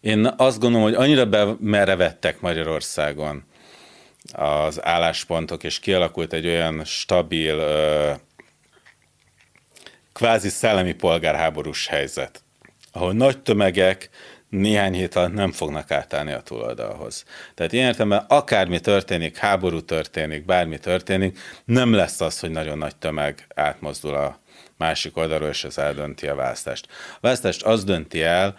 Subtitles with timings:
[0.00, 3.44] Én azt gondolom, hogy annyira bemerevettek Magyarországon
[4.32, 7.56] az álláspontok, és kialakult egy olyan stabil,
[10.12, 12.42] kvázi szellemi polgárháborús helyzet,
[12.92, 14.10] ahol nagy tömegek
[14.48, 17.24] néhány hét alatt nem fognak átállni a túloldalhoz.
[17.54, 22.96] Tehát ilyen értelemben akármi történik, háború történik, bármi történik, nem lesz az, hogy nagyon nagy
[22.96, 24.40] tömeg átmozdul a
[24.76, 26.86] másik oldalról, és ez eldönti a választást.
[27.14, 28.56] A választást az dönti el,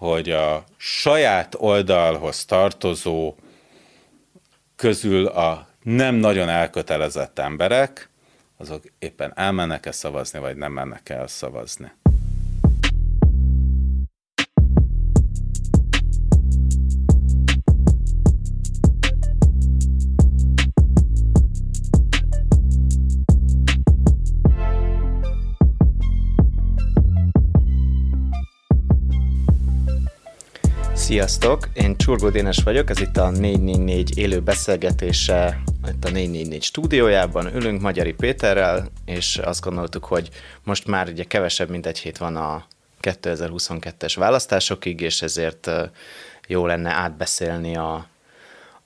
[0.00, 3.34] hogy a saját oldalhoz tartozó
[4.76, 8.10] közül a nem nagyon elkötelezett emberek,
[8.56, 11.92] azok éppen elmennek-e szavazni, vagy nem mennek el szavazni.
[31.10, 37.54] Sziasztok, én Csurgó Dénes vagyok, ez itt a 444 élő beszélgetése, itt a 444 stúdiójában
[37.54, 40.28] ülünk Magyari Péterrel, és azt gondoltuk, hogy
[40.64, 42.66] most már ugye kevesebb, mint egy hét van a
[43.02, 45.70] 2022-es választásokig, és ezért
[46.46, 48.06] jó lenne átbeszélni a,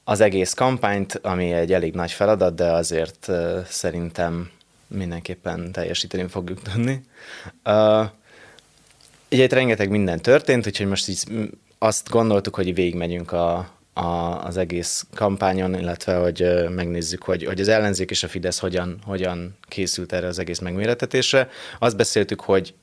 [0.04, 3.30] az egész kampányt, ami egy elég nagy feladat, de azért
[3.68, 4.50] szerintem
[4.86, 7.04] mindenképpen teljesíteni fogjuk tudni.
[9.30, 11.24] Ugye itt rengeteg minden történt, úgyhogy most így
[11.78, 14.04] azt gondoltuk, hogy végigmegyünk a, a,
[14.44, 19.56] az egész kampányon, illetve hogy megnézzük, hogy, hogy az ellenzék és a Fidesz hogyan, hogyan
[19.68, 21.48] készült erre az egész megméretetésre.
[21.78, 22.74] Azt beszéltük, hogy,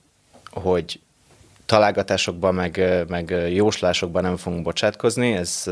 [0.49, 0.99] hogy
[1.65, 5.63] találgatásokban, meg, meg jóslásokban nem fogunk bocsátkozni, ez,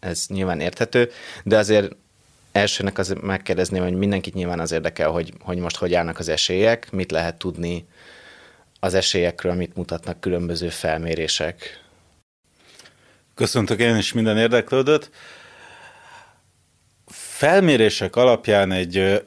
[0.00, 1.10] ez nyilván érthető,
[1.44, 1.96] de azért
[2.52, 6.90] elsőnek az megkérdezném, hogy mindenkit nyilván az érdekel, hogy, hogy most hogy állnak az esélyek,
[6.90, 7.86] mit lehet tudni
[8.80, 11.84] az esélyekről, mit mutatnak különböző felmérések.
[13.36, 15.10] Köszöntök én is minden érdeklődőt.
[17.06, 19.24] Felmérések alapján egy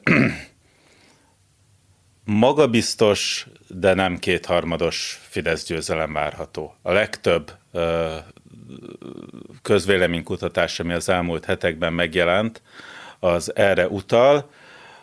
[2.24, 6.74] magabiztos, de nem kétharmados Fidesz győzelem várható.
[6.82, 7.52] A legtöbb
[9.62, 12.62] közvéleménykutatás, ami az elmúlt hetekben megjelent,
[13.18, 14.50] az erre utal,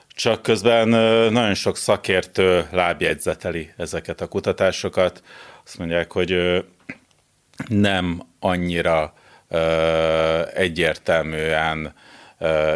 [0.07, 0.87] csak közben
[1.31, 5.23] nagyon sok szakértő lábjegyzeteli ezeket a kutatásokat.
[5.63, 6.63] Azt mondják, hogy
[7.67, 9.13] nem annyira
[10.53, 11.93] egyértelműen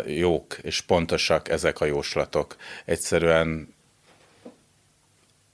[0.06, 2.56] jók és pontosak ezek a jóslatok.
[2.86, 3.74] Egyszerűen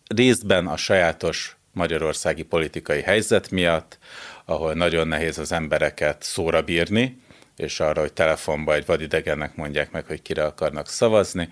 [0.08, 3.98] részben a sajátos magyarországi politikai helyzet miatt,
[4.46, 7.22] ahol nagyon nehéz az embereket szóra bírni,
[7.58, 11.50] és arra, hogy telefonba egy vadidegennek mondják meg, hogy kire akarnak szavazni.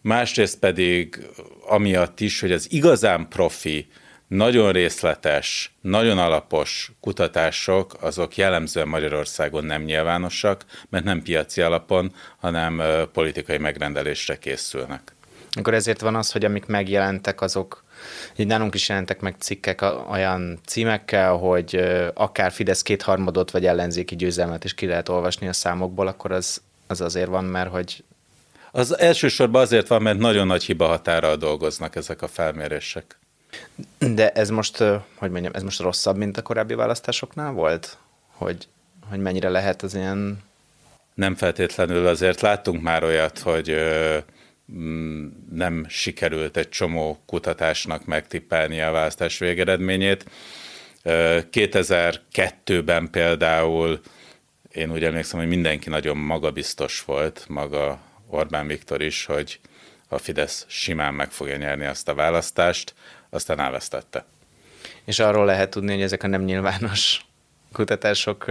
[0.00, 1.26] Másrészt pedig
[1.66, 3.88] amiatt is, hogy az igazán profi
[4.30, 12.82] nagyon részletes, nagyon alapos kutatások, azok jellemzően Magyarországon nem nyilvánosak, mert nem piaci alapon, hanem
[13.12, 15.14] politikai megrendelésre készülnek.
[15.52, 17.84] Akkor ezért van az, hogy amik megjelentek, azok
[18.36, 21.80] így nálunk is jelentek meg cikkek olyan címekkel, hogy
[22.14, 27.00] akár Fidesz kétharmadot vagy ellenzéki győzelmet is ki lehet olvasni a számokból, akkor az, az
[27.00, 28.04] azért van, mert hogy
[28.72, 33.19] az elsősorban azért van, mert nagyon nagy hiba határral dolgoznak ezek a felmérések.
[33.98, 34.76] De ez most,
[35.14, 37.98] hogy mondjam, ez most rosszabb, mint a korábbi választásoknál volt?
[38.30, 38.68] Hogy,
[39.08, 40.42] hogy mennyire lehet az ilyen...
[41.14, 43.76] Nem feltétlenül, azért láttunk már olyat, hogy
[44.72, 50.24] mm, nem sikerült egy csomó kutatásnak megtippelni a választás végeredményét.
[51.04, 54.00] 2002-ben például
[54.72, 59.60] én úgy emlékszem, hogy mindenki nagyon magabiztos volt, maga Orbán Viktor is, hogy
[60.08, 62.94] a Fidesz simán meg fogja nyerni azt a választást
[63.30, 64.24] aztán elvesztette.
[65.04, 67.20] És arról lehet tudni, hogy ezek a nem nyilvános
[67.72, 68.44] kutatások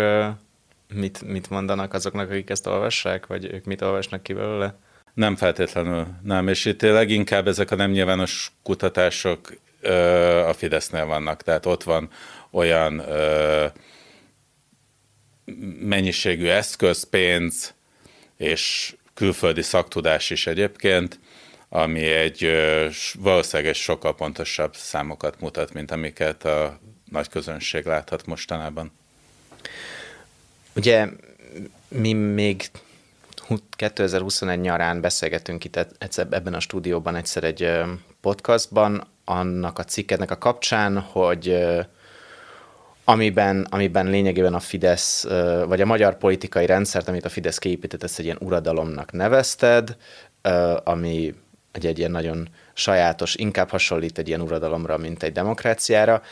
[0.94, 4.76] mit, mit mondanak azoknak, akik ezt olvassák, vagy ők mit olvasnak ki belőle?
[5.14, 6.48] Nem feltétlenül, nem.
[6.48, 9.54] És itt leginkább ezek a nem nyilvános kutatások
[10.48, 11.42] a Fidesznél vannak.
[11.42, 12.10] Tehát ott van
[12.52, 13.04] olyan
[15.80, 17.74] mennyiségű eszköz, pénz
[18.38, 21.20] és külföldi szaktudás is egyébként,
[21.70, 22.52] ami egy
[23.20, 26.80] valószínűleg egy sokkal pontosabb számokat mutat, mint amiket a
[27.12, 28.92] nagy közönség láthat mostanában.
[30.76, 31.08] Ugye
[31.88, 32.70] mi még
[33.70, 37.72] 2021 nyarán beszélgetünk itt egyszer, ebben a stúdióban egyszer egy
[38.22, 41.68] podcastban, annak a cikkednek a kapcsán, hogy
[43.04, 45.24] amiben, amiben lényegében a Fidesz,
[45.66, 49.98] vagy a magyar politikai rendszert, amit a Fidesz kiépített, ezt egy ilyen uradalomnak nevezted,
[50.84, 51.34] ami
[51.72, 56.24] egy, egy ilyen nagyon sajátos, inkább hasonlít egy ilyen uradalomra, mint egy demokráciára.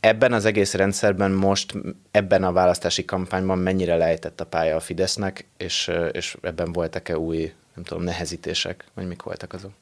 [0.00, 1.74] ebben az egész rendszerben most,
[2.10, 7.52] ebben a választási kampányban mennyire lejtett a pálya a Fidesznek, és, és ebben voltak-e új,
[7.74, 9.72] nem tudom, nehezítések, vagy mik voltak azok?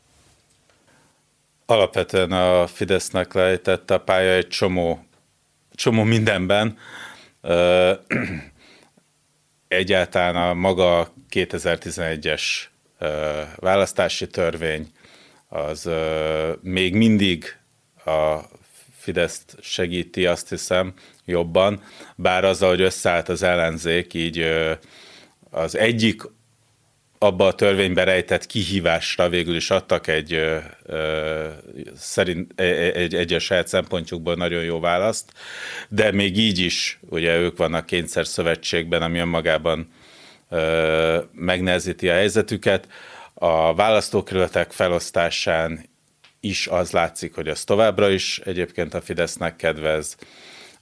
[1.67, 5.05] Alapvetően a Fidesznek lejtett a pálya egy csomó,
[5.75, 6.79] csomó mindenben.
[9.69, 12.43] Egyáltalán a maga 2011-es
[13.57, 14.89] választási törvény
[15.49, 15.91] az
[16.61, 17.57] még mindig
[18.05, 18.39] a
[18.99, 20.93] Fideszt segíti, azt hiszem,
[21.25, 21.83] jobban,
[22.17, 24.47] bár azzal, hogy összeállt az ellenzék, így
[25.51, 26.23] az egyik
[27.19, 30.41] abba a törvénybe rejtett kihívásra végül is adtak egy,
[31.97, 35.33] szerint, egy, egy, egy a saját szempontjukból nagyon jó választ,
[35.89, 39.89] de még így is, ugye ők vannak kényszer szövetségben, ami önmagában
[41.33, 42.89] megnehezíti a helyzetüket.
[43.35, 45.89] A választókerületek felosztásán
[46.41, 50.17] is az látszik, hogy az továbbra is egyébként a Fidesznek kedvez,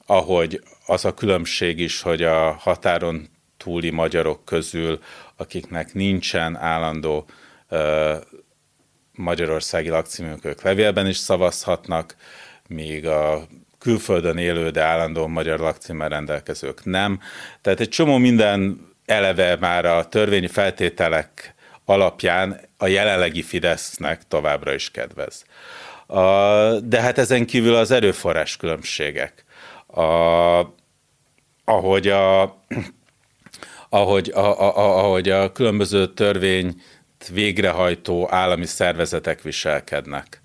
[0.07, 4.99] ahogy az a különbség is, hogy a határon túli magyarok közül,
[5.37, 7.27] akiknek nincsen állandó
[7.71, 8.17] uh,
[9.13, 12.17] magyarországi lakcímük, ők levélben is szavazhatnak,
[12.69, 13.47] míg a
[13.79, 17.21] külföldön élő, de állandó magyar lakcímmel rendelkezők nem.
[17.61, 21.55] Tehát egy csomó minden eleve már a törvényi feltételek
[21.85, 25.45] alapján a jelenlegi Fidesznek továbbra is kedvez.
[26.85, 29.45] De hát ezen kívül az erőforrás különbségek.
[29.87, 30.03] A,
[31.65, 32.57] ahogy a
[33.89, 36.83] ahogy a, a, a, ahogy a különböző törvényt
[37.33, 40.41] végrehajtó állami szervezetek viselkednek.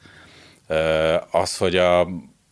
[1.31, 2.07] Az, hogy a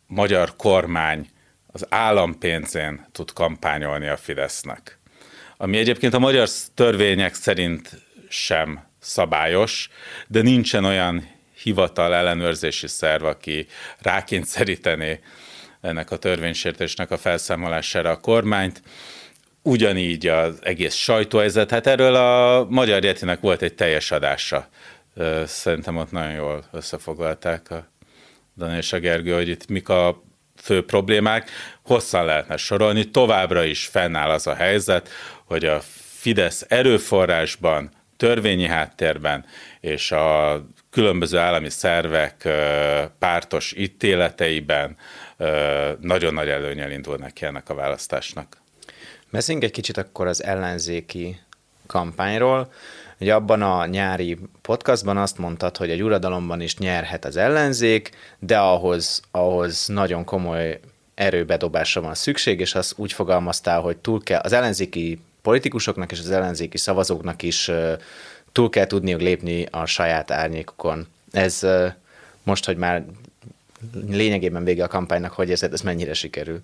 [0.08, 1.30] magyar kormány
[1.68, 5.00] az állampénzén tud kampányolni a Fidesznek.
[5.58, 7.90] Ami egyébként a magyar törvények szerint
[8.30, 9.90] sem szabályos,
[10.28, 11.30] de nincsen olyan
[11.64, 13.68] hivatal ellenőrzési szerv, aki
[14.00, 15.20] rákényszerítené
[15.82, 18.82] ennek a törvénysértésnek a felszámolására a kormányt.
[19.62, 24.70] Ugyanígy az egész sajtóhelyzet, hát erről a Magyar Jetinek volt egy teljes adása.
[25.46, 27.88] Szerintem ott nagyon jól összefoglalták a
[28.58, 30.24] Dani és a Gergő, hogy itt mik a
[30.62, 31.50] fő problémák.
[31.82, 35.10] Hosszan lehetne sorolni, továbbra is fennáll az a helyzet,
[35.46, 35.82] hogy a
[36.18, 39.46] Fidesz erőforrásban törvényi háttérben
[39.80, 42.48] és a különböző állami szervek
[43.20, 44.98] pártos ítéleteiben
[46.00, 48.58] nagyon nagy előnyel indul neki ennek a választásnak.
[49.30, 51.40] Beszéljünk egy kicsit akkor az ellenzéki
[51.88, 52.72] kampányról.
[53.20, 58.10] Ugye abban a nyári podcastban azt mondtad, hogy egy uradalomban is nyerhet az ellenzék,
[58.40, 60.80] de ahhoz, ahhoz nagyon komoly
[61.16, 66.32] erőbedobásra van szükség, és azt úgy fogalmaztál, hogy túl kell, az ellenzéki politikusoknak és az
[66.32, 67.72] ellenzéki szavazóknak is
[68.52, 71.08] túl kell tudniuk lépni a saját árnyékukon.
[71.32, 71.68] Ez
[72.44, 73.06] most, hogy már
[74.08, 76.62] lényegében vége a kampánynak, hogy ez, ez mennyire sikerül?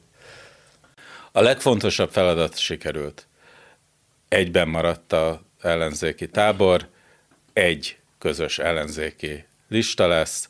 [1.31, 3.27] A legfontosabb feladat sikerült.
[4.27, 6.87] Egyben maradt a ellenzéki tábor,
[7.53, 10.49] egy közös ellenzéki lista lesz,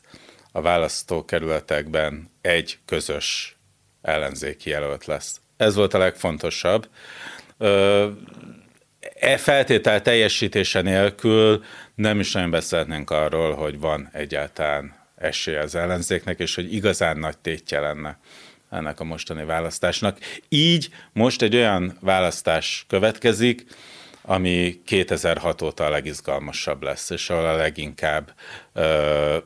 [0.52, 3.56] a választókerületekben egy közös
[4.02, 5.40] ellenzéki jelölt lesz.
[5.56, 6.88] Ez volt a legfontosabb
[9.20, 11.64] e feltétel teljesítése nélkül
[11.94, 17.38] nem is nagyon beszélhetnénk arról, hogy van egyáltalán esélye az ellenzéknek, és hogy igazán nagy
[17.38, 18.18] tétje lenne
[18.70, 20.18] ennek a mostani választásnak.
[20.48, 23.64] Így most egy olyan választás következik,
[24.22, 28.34] ami 2006 óta a legizgalmasabb lesz, és ahol a leginkább
[28.72, 29.36] ö,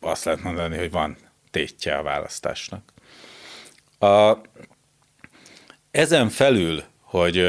[0.00, 1.16] azt lehet mondani, hogy van
[1.50, 2.92] tétje a választásnak.
[3.98, 4.32] A,
[5.92, 7.46] ezen felül, hogy,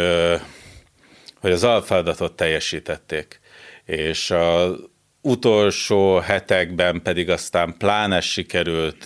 [1.40, 3.40] hogy az alfeladatot teljesítették,
[3.86, 4.76] és az
[5.22, 9.06] utolsó hetekben pedig aztán pláne sikerült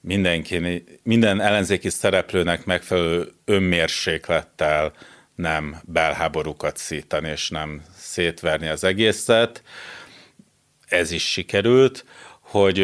[0.00, 4.92] mindenki, minden ellenzéki szereplőnek megfelelő önmérséklettel
[5.34, 9.62] nem belháborúkat szítani, és nem szétverni az egészet.
[10.88, 12.04] Ez is sikerült,
[12.40, 12.78] hogy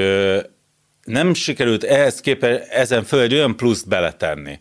[1.04, 4.60] nem sikerült ehhez képest ezen föl egy olyan pluszt beletenni,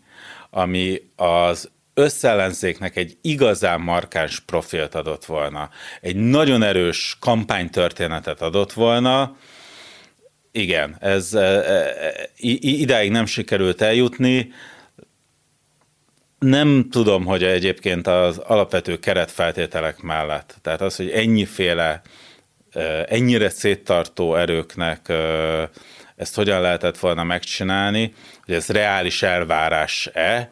[0.51, 5.69] ami az összellenzéknek egy igazán markáns profilt adott volna,
[6.01, 9.35] egy nagyon erős kampánytörténetet adott volna,
[10.51, 14.51] igen, ez e, e, idáig nem sikerült eljutni.
[16.39, 22.01] Nem tudom, hogy egyébként az alapvető keretfeltételek mellett, tehát az, hogy ennyiféle,
[22.71, 25.11] e, ennyire széttartó erőknek
[26.15, 28.13] ezt hogyan lehetett volna megcsinálni,
[28.45, 30.51] hogy ez reális elvárás-e,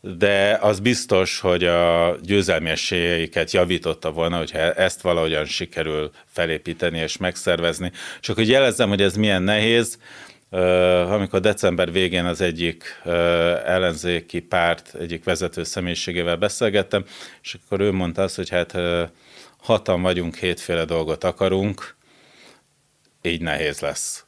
[0.00, 7.16] de az biztos, hogy a győzelmi esélyeiket javította volna, hogyha ezt valahogyan sikerül felépíteni és
[7.16, 7.92] megszervezni.
[8.20, 9.98] Csak hogy jelezzem, hogy ez milyen nehéz,
[11.08, 13.00] amikor december végén az egyik
[13.64, 17.04] ellenzéki párt egyik vezető személyiségével beszélgettem,
[17.42, 18.76] és akkor ő mondta azt, hogy hát
[19.58, 21.96] hatan vagyunk, hétféle dolgot akarunk,
[23.22, 24.24] így nehéz lesz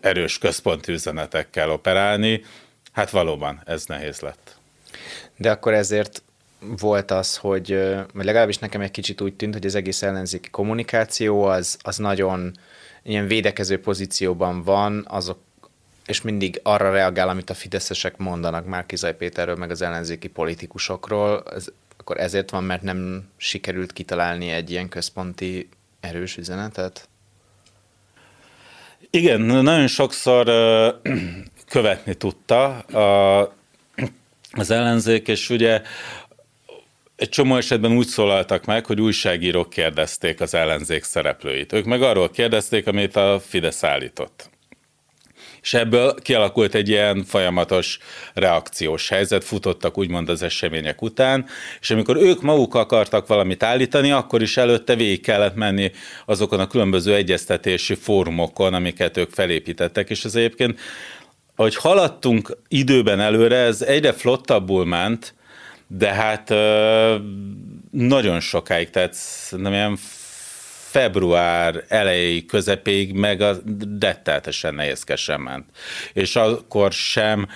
[0.00, 2.44] erős központi üzenetekkel operálni.
[2.92, 4.56] Hát valóban, ez nehéz lett.
[5.36, 6.22] De akkor ezért
[6.60, 7.68] volt az, hogy,
[8.14, 12.58] vagy legalábbis nekem egy kicsit úgy tűnt, hogy az egész ellenzéki kommunikáció az, az nagyon
[13.02, 15.38] ilyen védekező pozícióban van, azok,
[16.06, 21.66] és mindig arra reagál, amit a fideszesek mondanak Márkizaj Péterről, meg az ellenzéki politikusokról, ez,
[21.96, 25.68] akkor ezért van, mert nem sikerült kitalálni egy ilyen központi
[26.00, 27.08] erős üzenetet?
[29.10, 30.46] Igen, nagyon sokszor
[31.68, 32.78] követni tudta
[34.52, 35.82] az ellenzék, és ugye
[37.16, 41.72] egy csomó esetben úgy szólaltak meg, hogy újságírók kérdezték az ellenzék szereplőit.
[41.72, 44.50] Ők meg arról kérdezték, amit a Fidesz állított.
[45.62, 47.98] És ebből kialakult egy ilyen folyamatos
[48.34, 51.46] reakciós helyzet, futottak úgymond az események után,
[51.80, 55.90] és amikor ők maguk akartak valamit állítani, akkor is előtte végig kellett menni
[56.26, 60.80] azokon a különböző egyeztetési fórumokon, amiket ők felépítettek, és ez egyébként,
[61.56, 65.34] ahogy haladtunk időben előre, ez egyre flottabbul ment,
[65.86, 66.48] de hát
[67.90, 69.16] nagyon sokáig, tehát
[69.50, 69.98] nem ilyen
[70.90, 73.56] február elejéig, közepéig meg a
[74.00, 75.64] retteltesen nehézkesen ment.
[76.12, 77.48] És akkor sem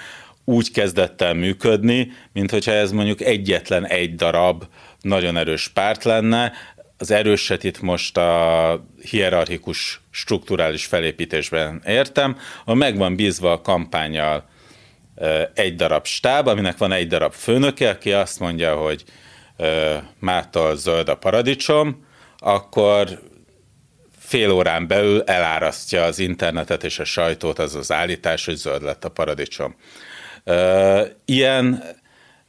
[0.45, 4.65] úgy kezdett el működni, mint hogyha ez mondjuk egyetlen egy darab
[5.01, 6.53] nagyon erős párt lenne.
[6.99, 14.49] Az erőset itt most a hierarchikus strukturális felépítésben értem, a meg van bízva a kampányjal
[15.55, 19.05] egy darab stáb, aminek van egy darab főnöke, aki azt mondja, hogy
[20.19, 22.07] mától zöld a paradicsom,
[22.39, 23.21] akkor
[24.19, 29.05] fél órán belül elárasztja az internetet és a sajtót az az állítás, hogy zöld lett
[29.05, 29.75] a paradicsom.
[31.25, 31.83] Ilyen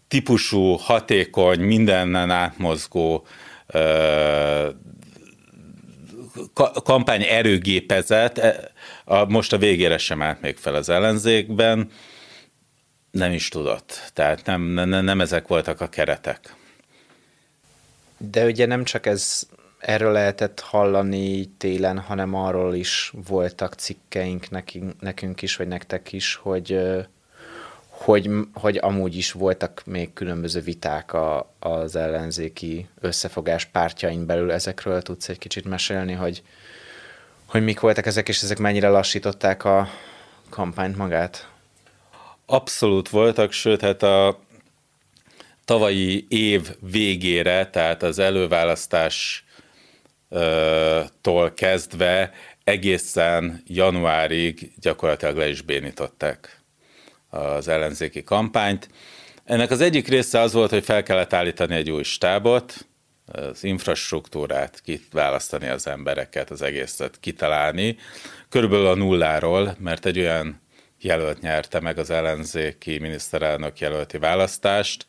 [0.07, 3.27] típusú, hatékony, mindennen átmozgó
[6.83, 8.71] kampány erőgépezet e,
[9.27, 11.89] most a végére sem állt még fel az ellenzékben,
[13.11, 14.11] nem is tudott.
[14.13, 16.55] Tehát nem, nem, nem ezek voltak a keretek.
[18.17, 19.47] De ugye nem csak ez
[19.85, 26.35] erről lehetett hallani télen, hanem arról is voltak cikkeink nekünk, nekünk is, vagy nektek is,
[26.35, 26.79] hogy,
[27.87, 34.51] hogy, hogy amúgy is voltak még különböző viták a, az ellenzéki összefogás pártjain belül.
[34.51, 36.43] Ezekről tudsz egy kicsit mesélni, hogy,
[37.45, 39.87] hogy mik voltak ezek, és ezek mennyire lassították a
[40.49, 41.49] kampányt magát?
[42.45, 44.39] Abszolút voltak, sőt, hát a
[45.65, 49.44] tavalyi év végére, tehát az előválasztás
[51.21, 52.31] tól kezdve
[52.63, 56.61] egészen januárig gyakorlatilag le is bénították
[57.29, 58.89] az ellenzéki kampányt.
[59.43, 62.87] Ennek az egyik része az volt, hogy fel kellett állítani egy új stábot,
[63.25, 67.97] az infrastruktúrát, kiválasztani az embereket, az egészet kitalálni,
[68.49, 70.61] körülbelül a nulláról, mert egy olyan
[70.99, 75.05] jelölt nyerte meg az ellenzéki miniszterelnök jelölti választást,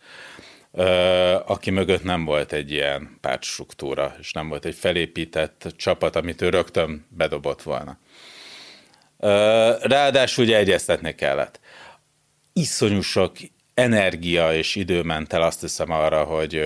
[1.47, 6.49] aki mögött nem volt egy ilyen pártstruktúra, és nem volt egy felépített csapat, amit ő
[6.49, 7.99] rögtön bedobott volna.
[9.81, 11.61] Ráadásul ugye egyeztetni kellett.
[12.53, 13.37] Iszonyú sok
[13.75, 16.63] energia és idő ment el azt hiszem arra, hogy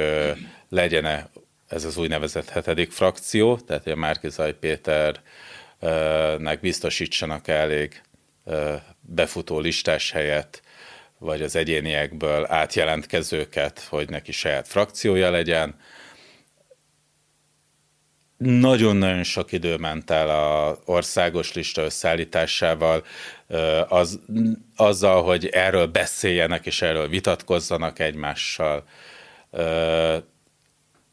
[0.69, 1.31] legyen -e
[1.69, 5.21] ez az úgynevezett hetedik frakció, tehát a Márkizaj Péternek
[6.61, 8.02] biztosítsanak elég
[9.00, 10.62] befutó listás helyet,
[11.21, 15.75] vagy az egyéniekből átjelentkezőket, hogy neki saját frakciója legyen.
[18.37, 23.05] Nagyon-nagyon sok idő ment el a országos lista összeállításával,
[23.89, 24.21] az,
[24.77, 28.85] azzal, hogy erről beszéljenek és erről vitatkozzanak egymással.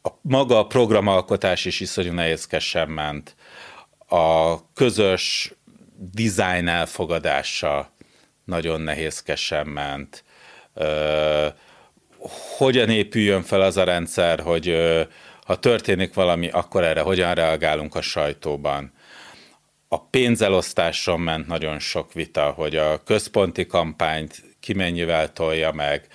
[0.02, 3.36] A, maga a programalkotás is iszonyú nehézkesen ment.
[4.08, 5.54] A közös
[6.14, 7.96] design elfogadása
[8.48, 10.24] nagyon nehézkesen ment.
[12.58, 14.76] Hogyan épüljön fel az a rendszer, hogy
[15.46, 18.94] ha történik valami, akkor erre hogyan reagálunk a sajtóban.
[19.88, 26.08] A pénzelosztáson ment nagyon sok vita, hogy a központi kampányt ki mennyivel tolja meg,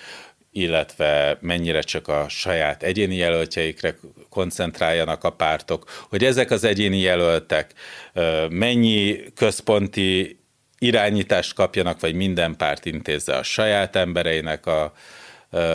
[0.51, 3.95] illetve mennyire csak a saját egyéni jelöltjeikre
[4.29, 7.75] koncentráljanak a pártok, hogy ezek az egyéni jelöltek
[8.49, 10.42] mennyi központi
[10.83, 14.93] irányítást kapjanak, vagy minden párt intézze a saját embereinek a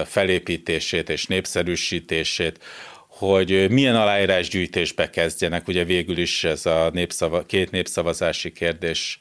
[0.05, 2.63] felépítését és népszerűsítését,
[3.07, 9.19] hogy milyen aláírásgyűjtésbe kezdjenek, ugye végül is ez a népszava, két népszavazási kérdés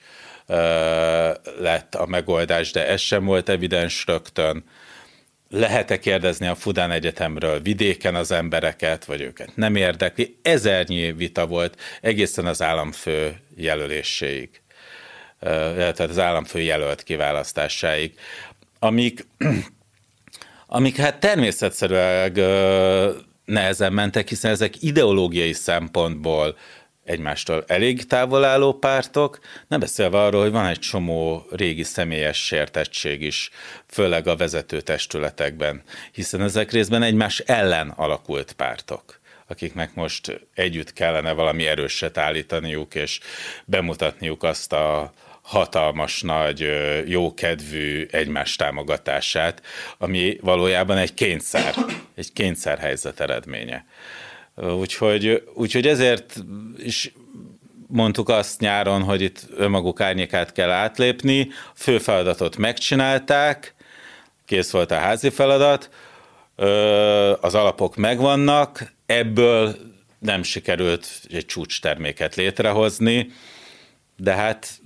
[1.59, 4.65] lett a megoldás, de ez sem volt evidens rögtön.
[5.51, 10.39] Lehet-e kérdezni a Fudán Egyetemről vidéken az embereket, vagy őket nem érdekli?
[10.43, 14.49] Ezernyi vita volt egészen az államfő jelöléséig,
[15.41, 18.15] tehát az államfő jelölt kiválasztásáig,
[18.79, 19.27] amik,
[20.67, 22.33] amik hát természetszerűen
[23.45, 26.57] nehezen mentek, hiszen ezek ideológiai szempontból
[27.05, 29.39] egymástól elég távol álló pártok,
[29.69, 33.51] nem beszélve arról, hogy van egy csomó régi személyes sértettség is,
[33.87, 41.33] főleg a vezető testületekben, hiszen ezek részben egymás ellen alakult pártok akiknek most együtt kellene
[41.33, 43.21] valami erőset állítaniuk, és
[43.65, 45.13] bemutatniuk azt a
[45.47, 46.69] hatalmas nagy,
[47.07, 49.63] jókedvű egymás támogatását,
[49.99, 51.75] ami valójában egy kényszer,
[52.15, 53.87] egy kényszerhelyzet eredménye.
[54.55, 56.37] Úgyhogy, úgyhogy ezért
[56.79, 57.13] is
[57.87, 63.75] mondtuk azt nyáron, hogy itt önmaguk árnyékát kell átlépni, a fő feladatot megcsinálták,
[64.45, 65.91] kész volt a házi feladat,
[67.41, 69.77] az alapok megvannak, ebből
[70.19, 73.31] nem sikerült egy csúcs terméket létrehozni,
[74.17, 74.81] de hát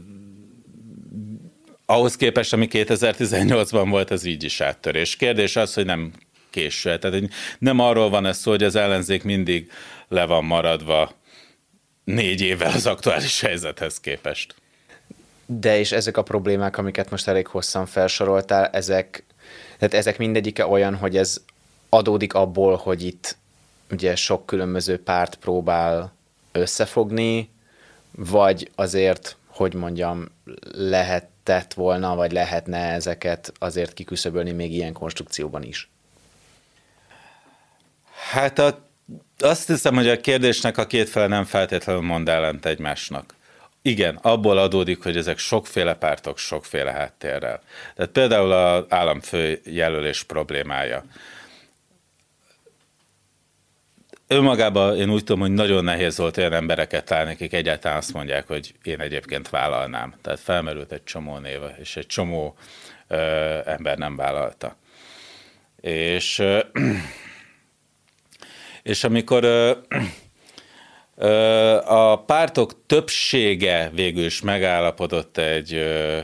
[1.90, 5.16] ahhoz képest, ami 2018-ban volt, ez így is áttörés.
[5.16, 6.12] Kérdés az, hogy nem
[6.50, 6.99] késő.
[6.99, 7.23] Tehát
[7.59, 9.70] nem arról van ez szó, hogy az ellenzék mindig
[10.09, 11.12] le van maradva
[12.04, 14.54] négy évvel az aktuális helyzethez képest.
[15.47, 19.25] De és ezek a problémák, amiket most elég hosszan felsoroltál, ezek,
[19.78, 21.42] tehát ezek mindegyike olyan, hogy ez
[21.88, 23.37] adódik abból, hogy itt
[23.90, 26.12] ugye sok különböző párt próbál
[26.52, 27.50] összefogni,
[28.11, 30.28] vagy azért, hogy mondjam,
[31.44, 35.88] lehetett volna, vagy lehetne ezeket azért kiküszöbölni még ilyen konstrukcióban is?
[38.30, 38.88] Hát a,
[39.38, 43.35] azt hiszem, hogy a kérdésnek a két fele nem feltétlenül mond ellent egymásnak.
[43.82, 47.61] Igen, abból adódik, hogy ezek sokféle pártok, sokféle háttérrel.
[47.94, 51.04] Tehát például az államfő jelölés problémája.
[54.33, 58.47] Önmagában én úgy tudom, hogy nagyon nehéz volt olyan embereket találni, akik egyáltalán azt mondják,
[58.47, 60.14] hogy én egyébként vállalnám.
[60.23, 62.57] Tehát felmerült egy csomó néve, és egy csomó
[63.09, 63.16] ö,
[63.64, 64.77] ember nem vállalta.
[65.81, 66.61] És ö,
[68.83, 69.73] és amikor ö,
[71.16, 76.19] ö, a pártok többsége végül is megállapodott egy ö,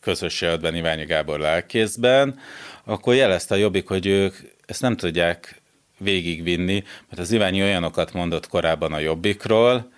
[0.00, 2.38] közös jelöltben Iványi Gábor lelkészben,
[2.84, 4.36] akkor jelezte a Jobbik, hogy ők
[4.66, 5.62] ezt nem tudják
[5.98, 9.92] végigvinni, mert az Iványi olyanokat mondott korábban a Jobbikról,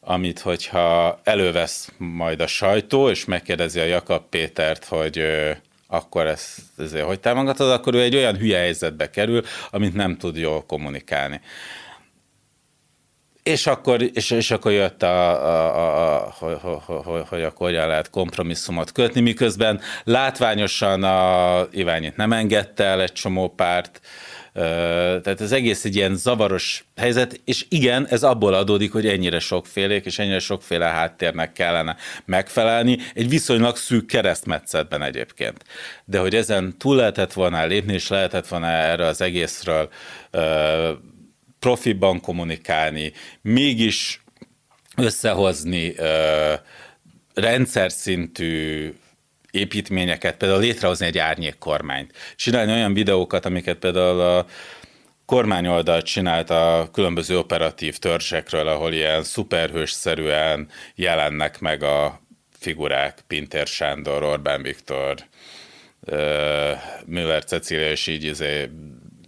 [0.00, 5.24] amit hogyha elővesz majd a sajtó, és megkérdezi a Jakab Pétert, hogy
[5.86, 10.36] akkor ezt ezért hogy támogatod, akkor ő egy olyan hülye helyzetbe kerül, amit nem tud
[10.36, 11.40] jól kommunikálni.
[13.42, 17.88] És akkor, és, és akkor jött, a, a, a, a, hogy, hogy, hogy akkor hogyan
[17.88, 24.00] lehet kompromisszumot kötni, miközben látványosan a Iványit nem engedte el egy csomó párt,
[25.22, 30.04] tehát ez egész egy ilyen zavaros helyzet, és igen, ez abból adódik, hogy ennyire sokfélék,
[30.04, 35.64] és ennyire sokféle háttérnek kellene megfelelni, egy viszonylag szűk keresztmetszetben egyébként.
[36.04, 39.88] De hogy ezen túl lehetett volna lépni, és lehetett volna erre az egészről
[41.58, 44.22] profiban kommunikálni, mégis
[44.96, 45.94] összehozni
[47.34, 48.92] rendszer szintű
[49.58, 54.46] építményeket, például létrehozni egy árnyékkormányt, csinálni olyan videókat, amiket például a
[55.26, 62.20] kormányoldal csinált a különböző operatív törzsekről, ahol ilyen szuperhősszerűen jelennek meg a
[62.58, 65.16] figurák, Pinter Sándor, Orbán Viktor,
[67.06, 68.70] Müller Cecília, és így izé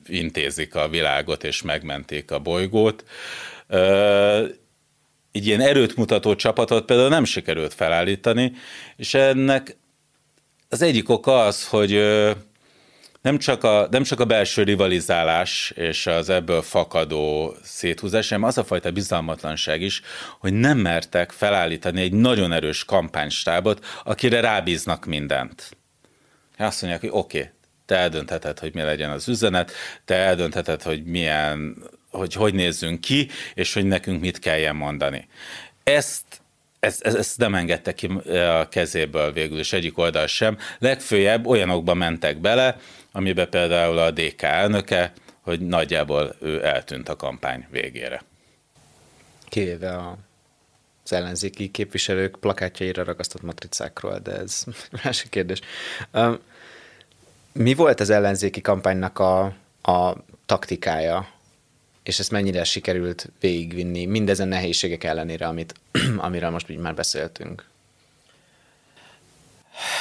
[0.07, 3.05] intézik a világot, és megmentik a bolygót.
[5.33, 8.53] Így ilyen erőt mutató csapatot például nem sikerült felállítani,
[8.97, 9.77] és ennek
[10.73, 11.91] az egyik oka az, hogy
[13.23, 18.59] nem csak, a, nem csak a belső rivalizálás és az ebből fakadó széthúzás, hanem az
[18.59, 20.03] a fajta bizalmatlanság is,
[20.39, 25.77] hogy nem mertek felállítani egy nagyon erős kampánystábot, akire rábíznak mindent.
[26.59, 27.51] Azt mondják, hogy oké, okay,
[27.87, 29.73] te eldöntheted, hogy mi legyen az üzenet,
[30.05, 31.77] te eldöntheted, hogy milyen,
[32.11, 35.29] hogy hogy nézzünk ki, és hogy nekünk mit kelljen mondani.
[35.85, 36.25] Ezt
[36.81, 40.59] ezt, ezt, ezt nem engedte ki a kezéből végül is egyik oldal sem.
[40.79, 42.77] Legfőjebb olyanokba mentek bele,
[43.13, 48.23] amiben például a DK elnöke, hogy nagyjából ő eltűnt a kampány végére.
[49.49, 50.17] Kivéve a
[51.05, 54.65] az ellenzéki képviselők plakátjaira ragasztott matricákról, de ez
[55.05, 55.61] másik kérdés.
[57.53, 59.45] Mi volt az ellenzéki kampánynak a,
[59.83, 60.15] a
[60.47, 61.29] taktikája
[62.03, 65.75] és ezt mennyire sikerült végigvinni, mindezen nehézségek ellenére, amit,
[66.17, 67.69] amiről most így már beszéltünk?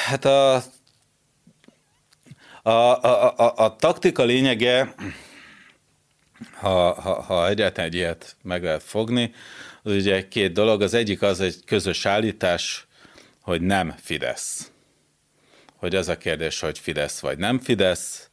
[0.06, 0.54] Hát a,
[2.62, 4.94] a, a, a, a taktika lényege,
[6.52, 9.32] ha, ha, ha egyáltalán egy ilyet meg lehet fogni,
[9.82, 10.82] az ugye két dolog.
[10.82, 12.86] Az egyik az egy közös állítás,
[13.40, 14.70] hogy nem Fidesz.
[15.76, 18.29] Hogy az a kérdés, hogy Fidesz vagy nem Fidesz,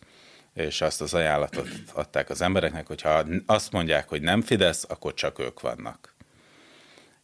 [0.57, 5.13] és azt az ajánlatot adták az embereknek, hogy ha azt mondják, hogy nem Fidesz, akkor
[5.13, 6.15] csak ők vannak.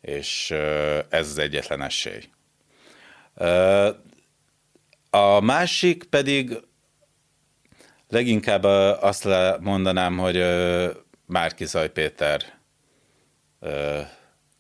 [0.02, 0.52] És
[1.10, 2.30] ez az egyetlen esély.
[5.10, 6.58] A másik pedig
[8.10, 8.64] leginkább
[9.04, 9.28] azt
[9.60, 10.44] mondanám, hogy
[11.26, 12.60] Márki Zaj Péter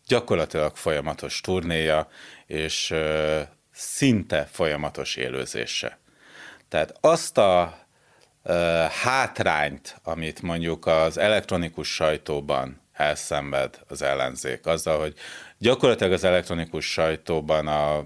[0.08, 2.08] gyakorlatilag folyamatos turnéja,
[2.46, 2.94] és
[3.72, 6.00] szinte folyamatos élőzése.
[6.68, 7.82] Tehát azt a
[8.90, 15.14] hátrányt, amit mondjuk az elektronikus sajtóban elszenved az ellenzék, azzal, hogy
[15.58, 18.06] gyakorlatilag az elektronikus sajtóban a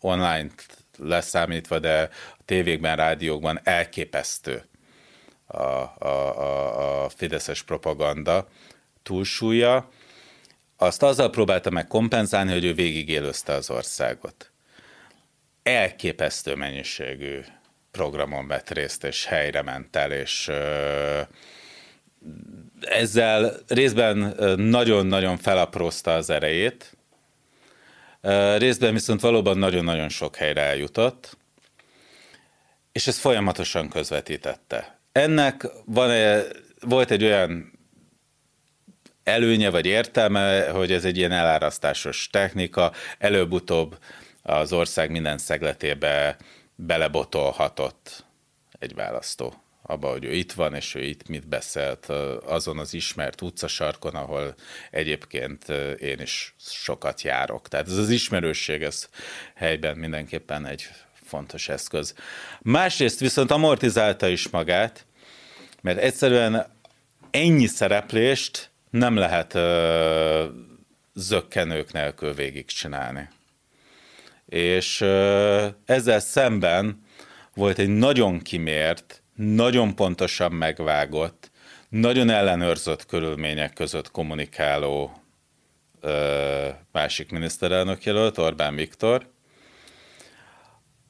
[0.00, 0.50] online
[0.98, 4.64] leszámítva, de a tévékben, rádiókban elképesztő
[5.46, 8.48] a, a, a, a fideszes propaganda
[9.02, 9.88] túlsúlya.
[10.76, 14.50] Azt azzal próbálta meg kompenzálni, hogy ő végigélőzte az országot.
[15.62, 17.40] Elképesztő mennyiségű
[17.96, 20.50] programon vett részt, és helyre ment el, és
[22.80, 26.96] ezzel részben nagyon-nagyon felaprózta az erejét,
[28.56, 31.36] részben viszont valóban nagyon-nagyon sok helyre eljutott,
[32.92, 34.98] és ezt folyamatosan közvetítette.
[35.12, 36.42] Ennek van -e,
[36.80, 37.78] volt egy olyan
[39.24, 43.98] előnye vagy értelme, hogy ez egy ilyen elárasztásos technika, előbb-utóbb
[44.42, 46.36] az ország minden szegletébe
[46.76, 48.24] belebotolhatott
[48.78, 52.06] egy választó abba, hogy ő itt van, és ő itt mit beszélt
[52.44, 54.54] azon az ismert utcasarkon, ahol
[54.90, 57.68] egyébként én is sokat járok.
[57.68, 59.08] Tehát ez az ismerősség, ez
[59.54, 62.14] helyben mindenképpen egy fontos eszköz.
[62.60, 65.06] Másrészt viszont amortizálta is magát,
[65.80, 66.66] mert egyszerűen
[67.30, 70.44] ennyi szereplést nem lehet ö,
[71.14, 73.28] zöggenők nélkül végigcsinálni
[74.46, 75.00] és
[75.84, 77.04] ezzel szemben
[77.54, 81.50] volt egy nagyon kimért, nagyon pontosan megvágott,
[81.88, 85.22] nagyon ellenőrzött körülmények között kommunikáló
[86.92, 89.30] másik miniszterelnök jelölt, Orbán Viktor,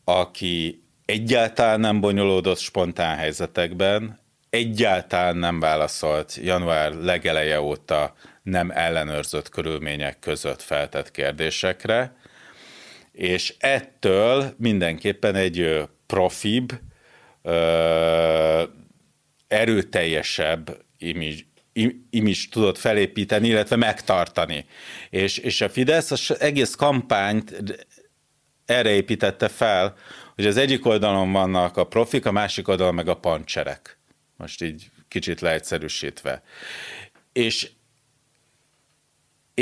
[0.04, 4.20] aki egyáltalán nem bonyolódott spontán helyzetekben,
[4.50, 12.15] egyáltalán nem válaszolt január legeleje óta nem ellenőrzött körülmények között feltett kérdésekre,
[13.16, 16.80] és ettől mindenképpen egy profibb,
[19.48, 21.36] erőteljesebb image,
[22.10, 24.64] image tudott felépíteni, illetve megtartani.
[25.10, 27.62] És, és a Fidesz az egész kampányt
[28.64, 29.96] erre építette fel,
[30.34, 33.98] hogy az egyik oldalon vannak a profik, a másik oldalon meg a pancserek.
[34.36, 36.42] Most így kicsit leegyszerűsítve.
[37.32, 37.70] És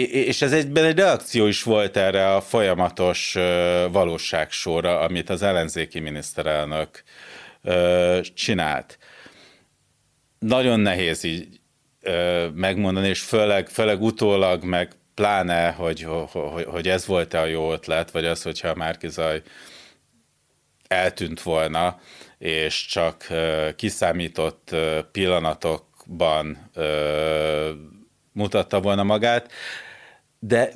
[0.00, 3.32] és ez egyben egy reakció is volt erre a folyamatos
[3.90, 7.02] valóságsorra, amit az ellenzéki miniszterelnök
[8.34, 8.98] csinált.
[10.38, 11.60] Nagyon nehéz így
[12.54, 18.10] megmondani, és főleg, főleg utólag, meg pláne, hogy, hogy, hogy ez volt-e a jó ötlet,
[18.10, 19.42] vagy az, hogyha a Márkizaj
[20.88, 22.00] eltűnt volna,
[22.38, 23.26] és csak
[23.76, 24.76] kiszámított
[25.12, 26.70] pillanatokban
[28.34, 29.52] mutatta volna magát.
[30.38, 30.72] De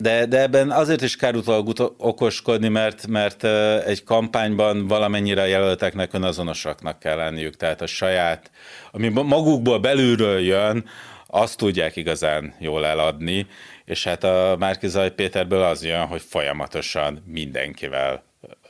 [0.00, 3.44] de, de ebben azért is kár utólag okoskodni, mert, mert
[3.84, 8.50] egy kampányban valamennyire a jelölteknek önazonosaknak kell lenniük, tehát a saját,
[8.90, 10.84] ami magukból belülről jön,
[11.26, 13.46] azt tudják igazán jól eladni,
[13.84, 18.22] és hát a Márkizaj Péterből az jön, hogy folyamatosan mindenkivel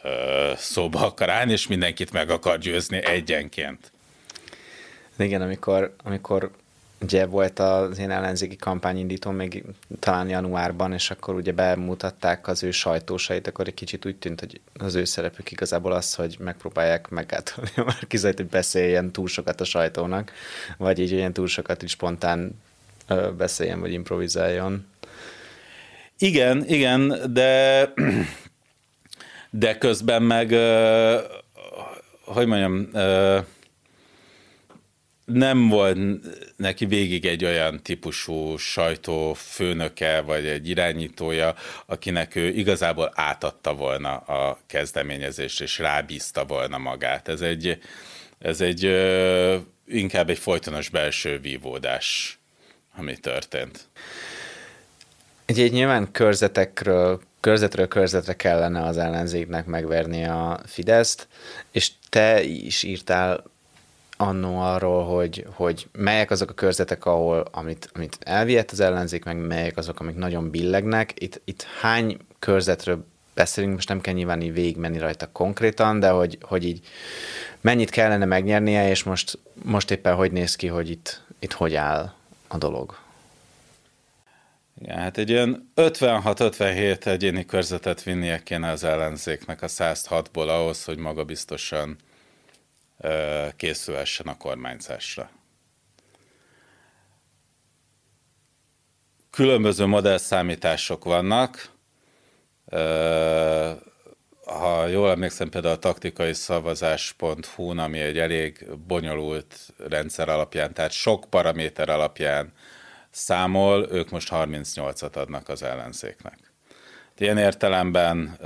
[0.02, 3.92] ö, szóba akar állni, és mindenkit meg akar győzni egyenként.
[5.18, 6.50] Igen, amikor, amikor
[7.00, 9.64] ugye volt az én ellenzéki kampányindító még
[9.98, 14.61] talán januárban, és akkor ugye bemutatták az ő sajtósait, akkor egy kicsit úgy tűnt, hogy
[14.78, 19.64] az ő szerepük igazából az, hogy megpróbálják meggátolni a Márkizajt, hogy beszéljen túl sokat a
[19.64, 20.32] sajtónak,
[20.76, 22.61] vagy így olyan túl sokat is spontán
[23.37, 24.87] beszéljen, vagy improvizáljon.
[26.18, 27.92] Igen, igen, de
[29.50, 30.54] de közben meg
[32.24, 32.88] hogy mondjam,
[35.29, 35.99] nem volt
[36.57, 41.55] neki végig egy olyan típusú sajtófőnöke, vagy egy irányítója,
[41.87, 47.29] akinek ő igazából átadta volna a kezdeményezést, és rábízta volna magát.
[47.29, 47.79] Ez egy,
[48.38, 48.83] ez egy
[49.87, 52.38] inkább egy folytonos belső vívódás,
[52.97, 53.88] ami történt.
[55.45, 61.29] Egy nyilván körzetekről körzetről körzetre kellene az ellenzéknek megverni a Fideszt,
[61.71, 63.45] és te is írtál
[64.20, 69.37] annó arról, hogy, hogy melyek azok a körzetek, ahol, amit, amit elvihet az ellenzék, meg
[69.37, 71.12] melyek azok, amik nagyon billegnek.
[71.14, 73.04] Itt, itt hány körzetről
[73.35, 76.81] beszélünk, most nem kell nyilván így végigmenni rajta konkrétan, de hogy, hogy így
[77.61, 82.12] mennyit kellene megnyernie, és most, most éppen hogy néz ki, hogy itt, itt hogy áll
[82.48, 82.96] a dolog?
[84.81, 90.98] Igen, hát egy ilyen 56-57 egyéni körzetet vinnie kéne az ellenzéknek a 106-ból ahhoz, hogy
[90.98, 91.96] maga biztosan
[93.56, 95.30] készülhessen a kormányzásra.
[99.30, 101.70] Különböző modellszámítások vannak.
[104.44, 109.56] Ha jól emlékszem, például a taktikai szavazás.hu, ami egy elég bonyolult
[109.88, 112.52] rendszer alapján, tehát sok paraméter alapján
[113.11, 116.38] számol, ők most 38-at adnak az ellenzéknek.
[117.18, 118.38] Ilyen értelemben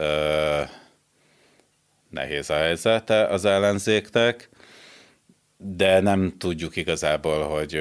[2.13, 4.49] nehéz a helyzete az ellenzéknek,
[5.57, 7.81] de nem tudjuk igazából, hogy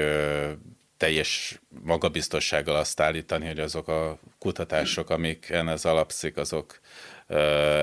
[0.96, 6.80] teljes magabiztossággal azt állítani, hogy azok a kutatások, amiken ez alapszik, azok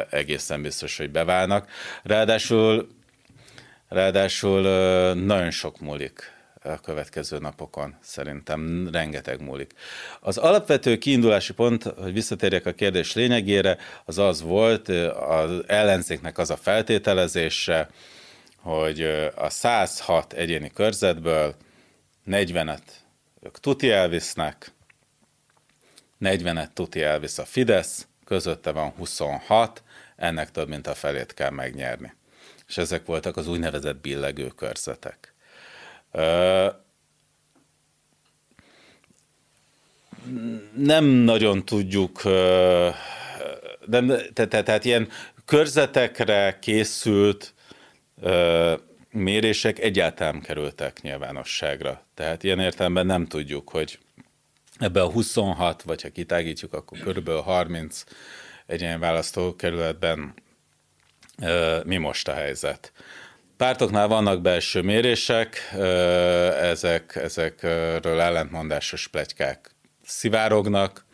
[0.09, 1.69] egészen biztos, hogy beválnak.
[2.03, 2.87] Ráadásul,
[3.87, 4.61] ráadásul
[5.13, 7.95] nagyon sok múlik a következő napokon.
[8.01, 9.73] Szerintem rengeteg múlik.
[10.19, 16.49] Az alapvető kiindulási pont, hogy visszatérjek a kérdés lényegére, az az volt, az ellenzéknek az
[16.49, 17.89] a feltételezése,
[18.55, 19.01] hogy
[19.35, 21.55] a 106 egyéni körzetből
[22.27, 22.81] 40-et
[23.41, 24.71] ők tuti elvisznek,
[26.21, 29.83] 40-et tuti elvisz a Fidesz, közötte van 26,
[30.15, 32.13] ennek több mint a felét kell megnyerni.
[32.67, 35.33] És ezek voltak az úgynevezett billegő körzetek
[40.75, 42.23] nem nagyon tudjuk,
[43.85, 45.09] nem, tehát, tehát ilyen
[45.45, 47.53] körzetekre készült
[49.11, 52.05] mérések egyáltalán kerültek nyilvánosságra.
[52.13, 53.99] Tehát ilyen értelemben nem tudjuk, hogy
[54.77, 58.03] ebbe a 26, vagy ha kitágítjuk, akkor körülbelül 30
[58.67, 60.33] ilyen választókerületben
[61.83, 62.91] mi most a helyzet.
[63.59, 65.71] Pártoknál vannak belső mérések,
[66.61, 69.71] ezek, ezekről ellentmondásos plegykák
[70.03, 71.05] szivárognak,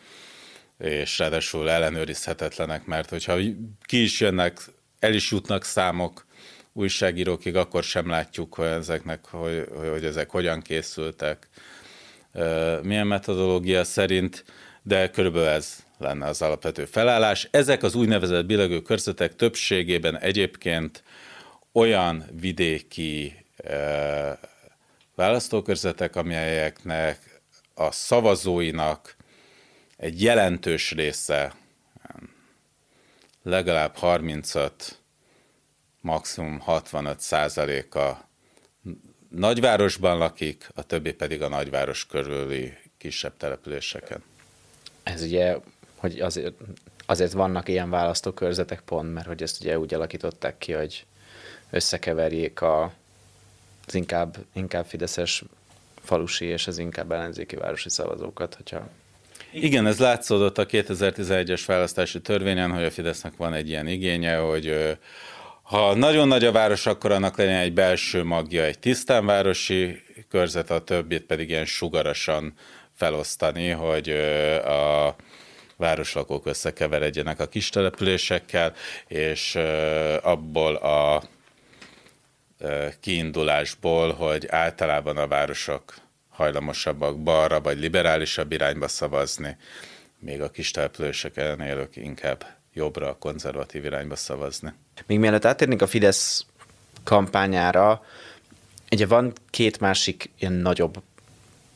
[0.78, 3.38] és ráadásul ellenőrizhetetlenek, mert hogyha
[3.82, 4.60] ki is jönnek,
[5.00, 6.26] el is jutnak számok
[6.74, 11.48] újságírókig, akkor sem látjuk, hogy ezeknek, hogy, hogy ezek hogyan készültek,
[12.82, 14.44] milyen metodológia szerint,
[14.82, 17.48] de körülbelül ez lenne az alapvető felállás.
[17.52, 21.04] Ezek az úgynevezett billegő körzetek többségében egyébként
[21.76, 24.40] olyan vidéki e,
[25.16, 27.42] választókörzetek, amelyeknek
[27.74, 29.16] a szavazóinak
[29.98, 31.54] egy jelentős része,
[33.44, 35.00] legalább 35,
[36.02, 38.30] maximum 65 százaléka
[39.30, 44.24] nagyvárosban lakik, a többi pedig a nagyváros körüli kisebb településeken.
[45.04, 45.58] Ez ugye,
[45.96, 46.54] hogy azért,
[47.06, 51.06] azért vannak ilyen választókörzetek pont, mert hogy ezt ugye úgy alakították ki, hogy
[51.76, 52.94] összekeverjék a,
[53.88, 55.44] az inkább, inkább fideszes
[56.04, 58.90] falusi és az inkább ellenzéki városi szavazókat, hogyha
[59.52, 64.98] igen, ez látszódott a 2011-es választási törvényen, hogy a Fidesznek van egy ilyen igénye, hogy
[65.62, 70.72] ha nagyon nagy a város, akkor annak legyen egy belső magja, egy tisztán városi körzet,
[70.72, 72.54] a többit pedig ilyen sugarasan
[72.94, 74.10] felosztani, hogy
[74.66, 75.16] a
[75.78, 78.74] városlakók összekeveredjenek a kis településekkel,
[79.08, 79.56] és
[80.22, 81.24] abból a
[83.00, 85.96] kiindulásból, hogy általában a városok
[86.30, 89.58] hajlamosabbak balra vagy liberálisabb irányba szavazni,
[90.20, 94.74] még a kis településeken élők inkább jobbra, a konzervatív irányba szavazni.
[95.06, 96.46] Még mielőtt átérnénk a Fidesz
[97.04, 98.02] kampányára,
[98.92, 101.02] ugye van két másik ilyen nagyobb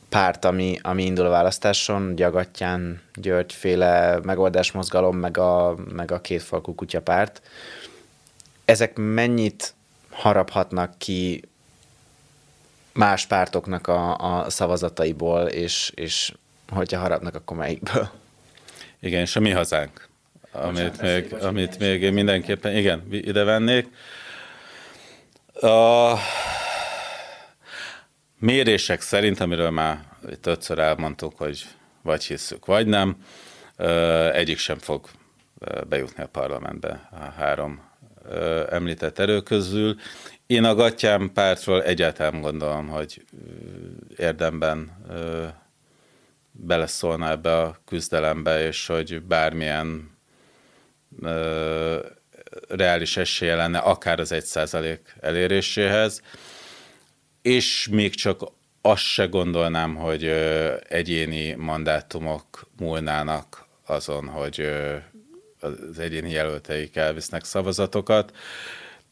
[0.08, 6.74] párt, ami, ami indul a választáson, Gyagatyán Györgyféle megoldásmozgalom, meg a, meg a két falkú
[6.74, 7.42] kutyapárt.
[8.64, 9.74] Ezek mennyit
[10.10, 11.42] haraphatnak ki
[12.92, 16.34] más pártoknak a, a szavazataiból, és, és
[16.68, 18.10] hogyha harapnak, akkor melyikből?
[19.00, 20.08] Igen, és a mi hazánk,
[20.52, 23.88] amit, még, amit még én mindenképpen, igen, ide vennék.
[25.60, 26.14] A
[28.38, 31.66] mérések szerint, amiről már itt ötször elmondtuk, hogy
[32.02, 33.16] vagy hiszük, vagy nem,
[34.32, 35.08] egyik sem fog
[35.88, 37.89] bejutni a parlamentbe a három
[38.70, 39.96] említett erő közül.
[40.46, 43.24] Én a Gatyám pártról egyáltalán gondolom, hogy
[44.16, 45.06] érdemben
[46.52, 50.18] beleszólna ebbe a küzdelembe, és hogy bármilyen
[52.68, 56.22] reális esélye lenne akár az egy százalék eléréséhez,
[57.42, 58.40] és még csak
[58.80, 60.24] azt se gondolnám, hogy
[60.88, 64.70] egyéni mandátumok múlnának azon, hogy
[65.60, 68.36] az egyéni jelölteik elvisznek szavazatokat,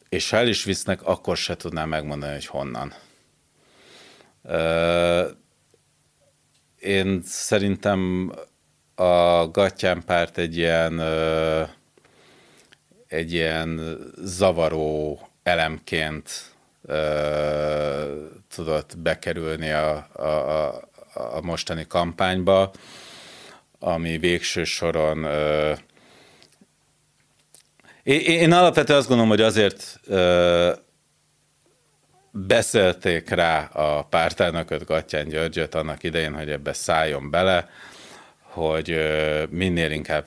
[0.09, 2.95] és ha el is visznek, akkor se tudnám megmondani, hogy honnan.
[6.81, 8.33] Én szerintem
[8.95, 11.01] a Gattyán párt egy ilyen
[13.09, 16.31] egy ilyen zavaró elemként
[18.55, 20.67] tudott bekerülni a, a,
[21.13, 22.71] a mostani kampányba,
[23.79, 25.27] ami végső soron
[28.09, 30.01] én, alapvetően azt gondolom, hogy azért
[32.31, 37.69] beszélték rá a pártelnököt, Gattyán Györgyöt annak idején, hogy ebbe szálljon bele,
[38.41, 38.99] hogy
[39.51, 40.27] minél inkább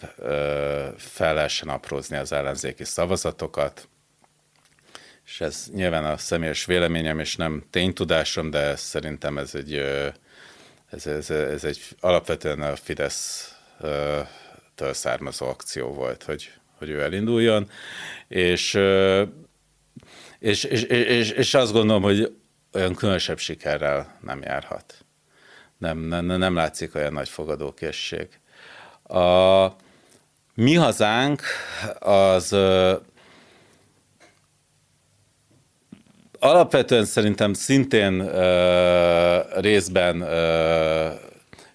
[0.98, 3.88] fel lehessen aprózni az ellenzéki szavazatokat,
[5.26, 9.74] és ez nyilván a személyes véleményem, és nem ténytudásom, de szerintem ez egy,
[10.90, 13.56] ez, ez, ez egy alapvetően a Fidesz
[14.76, 17.70] től származó akció volt, hogy, hogy ő elinduljon,
[18.28, 18.80] és,
[20.40, 22.34] és, és, és, és azt gondolom, hogy
[22.74, 25.06] olyan különösebb sikerrel nem járhat.
[25.78, 28.28] Nem, nem, nem látszik olyan nagy fogadókészség.
[29.04, 29.68] A
[30.54, 31.42] mi hazánk
[32.00, 32.56] az
[36.40, 41.31] alapvetően szerintem szintén uh, részben uh,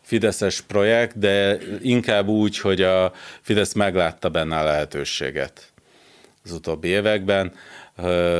[0.07, 5.73] Fideszes projekt, de inkább úgy, hogy a Fidesz meglátta benne a lehetőséget
[6.45, 7.53] az utóbbi években,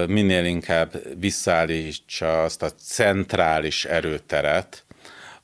[0.07, 4.85] minél inkább visszaállítsa azt a centrális erőteret,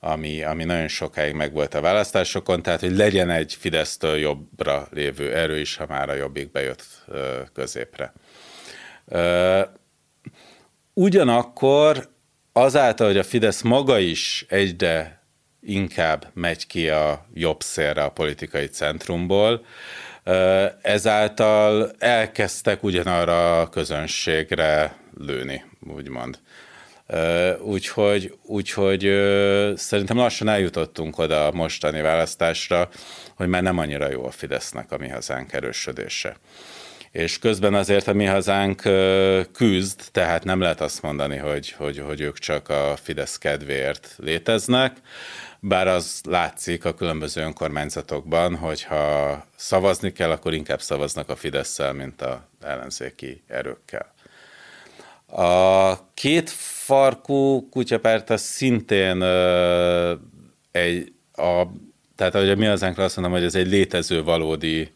[0.00, 5.58] ami, ami nagyon sokáig megvolt a választásokon, tehát hogy legyen egy Fidesztől jobbra lévő erő
[5.58, 6.85] is, ha már a jobbik bejött
[7.52, 8.12] középre.
[10.92, 12.08] Ugyanakkor
[12.52, 15.21] azáltal, hogy a Fidesz maga is egyre
[15.62, 19.64] inkább megy ki a jobb szélre a politikai centrumból,
[20.83, 26.38] ezáltal elkezdtek ugyanarra a közönségre lőni, úgymond.
[27.61, 29.01] Úgyhogy, úgyhogy
[29.77, 32.88] szerintem lassan eljutottunk oda a mostani választásra,
[33.35, 36.37] hogy már nem annyira jó a Fidesznek a mi hazánk erősödése.
[37.11, 38.81] És közben azért a mi hazánk
[39.53, 44.96] küzd, tehát nem lehet azt mondani, hogy, hogy, hogy ők csak a Fidesz kedvéért léteznek,
[45.64, 52.22] bár az látszik a különböző önkormányzatokban, hogyha szavazni kell, akkor inkább szavaznak a fidesz mint
[52.22, 54.12] a ellenzéki erőkkel.
[55.27, 56.51] A két
[56.85, 59.22] farkú kutyapárt az szintén
[60.70, 61.62] egy, a,
[62.16, 64.92] tehát ahogy mi hazánkra azt mondom, hogy ez egy létező valódi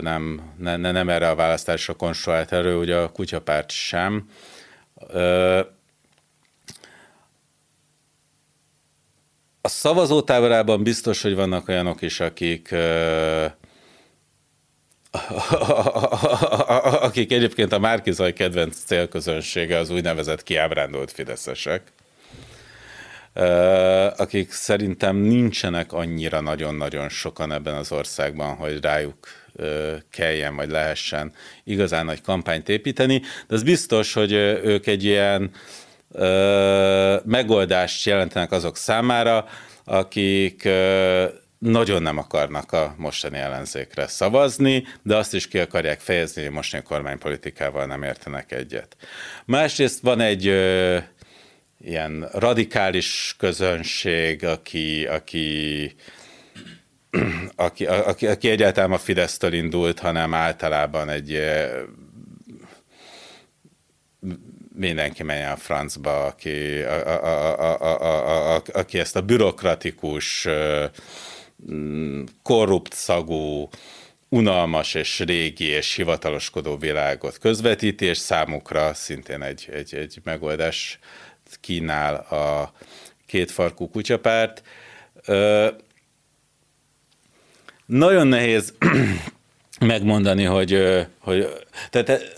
[0.00, 4.28] nem, ne, nem erre a választásra konstruált erő, ugye a kutyapárt sem.
[9.66, 12.74] A szavazótáborában biztos, hogy vannak olyanok is, akik
[17.08, 21.82] akik egyébként a Márkizaj kedvenc célközönsége az úgynevezett kiábrándult fideszesek,
[24.16, 29.28] akik szerintem nincsenek annyira nagyon-nagyon sokan ebben az országban, hogy rájuk
[30.10, 31.32] kelljen, vagy lehessen
[31.64, 35.50] igazán nagy kampányt építeni, de az biztos, hogy ők egy ilyen
[37.24, 39.46] megoldást jelentenek azok számára,
[39.84, 40.68] akik
[41.58, 46.82] nagyon nem akarnak a mostani ellenzékre szavazni, de azt is ki akarják fejezni, hogy mostani
[46.82, 48.96] kormánypolitikával nem értenek egyet.
[49.44, 50.98] Másrészt van egy ö,
[51.78, 55.94] ilyen radikális közönség, aki, aki
[57.56, 61.40] aki, aki, aki egyáltalán a Fidesztől indult, hanem általában egy
[64.76, 70.48] mindenki menjen a francba, aki, a, a, a, a, a, a, aki ezt a bürokratikus,
[72.42, 73.68] korrupt szagú,
[74.28, 80.98] unalmas és régi és hivataloskodó világot közvetíti, és számukra szintén egy, egy, egy megoldás
[81.60, 82.72] kínál a
[83.26, 84.62] kétfarkú kutyapárt.
[87.86, 88.74] Nagyon nehéz
[89.80, 90.82] megmondani, hogy,
[91.18, 91.48] hogy,
[91.90, 92.34] tehát,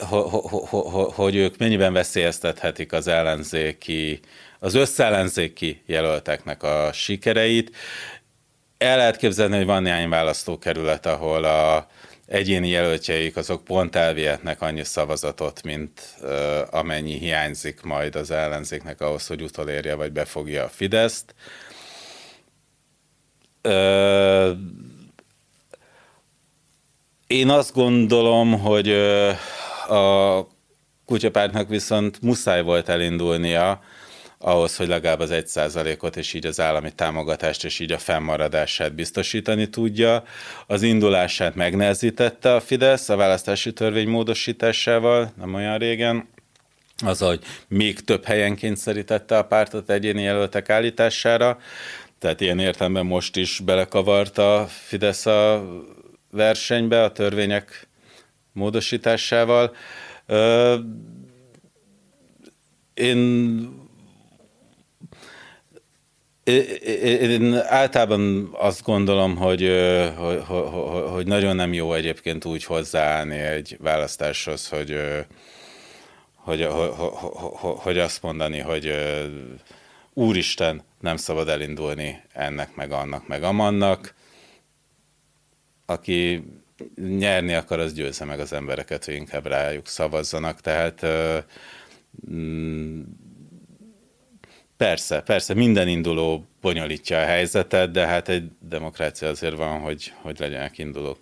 [1.15, 4.21] hogy ők mennyiben veszélyeztethetik az ellenzéki,
[4.59, 7.77] az összellenzéki jelölteknek a sikereit.
[8.79, 11.87] El lehet képzelni, hogy van néhány választókerület, ahol a
[12.27, 16.01] egyéni jelöltjeik azok pont elvihetnek annyi szavazatot, mint
[16.71, 21.35] amennyi hiányzik majd az ellenzéknek ahhoz, hogy utolérje vagy befogja a Fideszt.
[23.63, 24.51] Uh,
[27.29, 28.91] Én azt gondolom, hogy
[29.89, 30.47] a
[31.05, 33.81] kutyapártnak viszont muszáj volt elindulnia,
[34.39, 38.95] ahhoz, hogy legalább az egy százalékot és így az állami támogatást és így a fennmaradását
[38.95, 40.25] biztosítani tudja.
[40.67, 46.29] Az indulását megnehezítette a Fidesz a választási törvény módosításával, nem olyan régen,
[47.05, 51.59] az, hogy még több helyen kényszerítette a pártot egyéni jelöltek állítására,
[52.19, 55.65] tehát ilyen értelemben most is belekavart a Fidesz a
[56.31, 57.89] versenybe a törvények
[58.53, 59.75] módosításával.
[62.95, 63.87] Én
[66.49, 69.73] én általában azt gondolom, hogy,
[70.17, 70.43] hogy,
[71.11, 75.01] hogy nagyon nem jó egyébként úgy hozzáállni egy választáshoz, hogy,
[76.35, 76.69] hogy,
[77.59, 78.95] hogy azt mondani, hogy
[80.15, 84.15] úristen, nem szabad elindulni ennek, meg annak, meg amannak.
[85.91, 86.45] Aki
[86.97, 90.61] nyerni akar, az győzze meg az embereket, hogy inkább rájuk szavazzanak.
[90.61, 91.07] Tehát
[92.31, 93.03] mm,
[94.79, 100.39] Persze, persze, minden induló bonyolítja a helyzetet, de hát egy demokrácia azért van, hogy, hogy
[100.39, 101.19] legyenek indulók.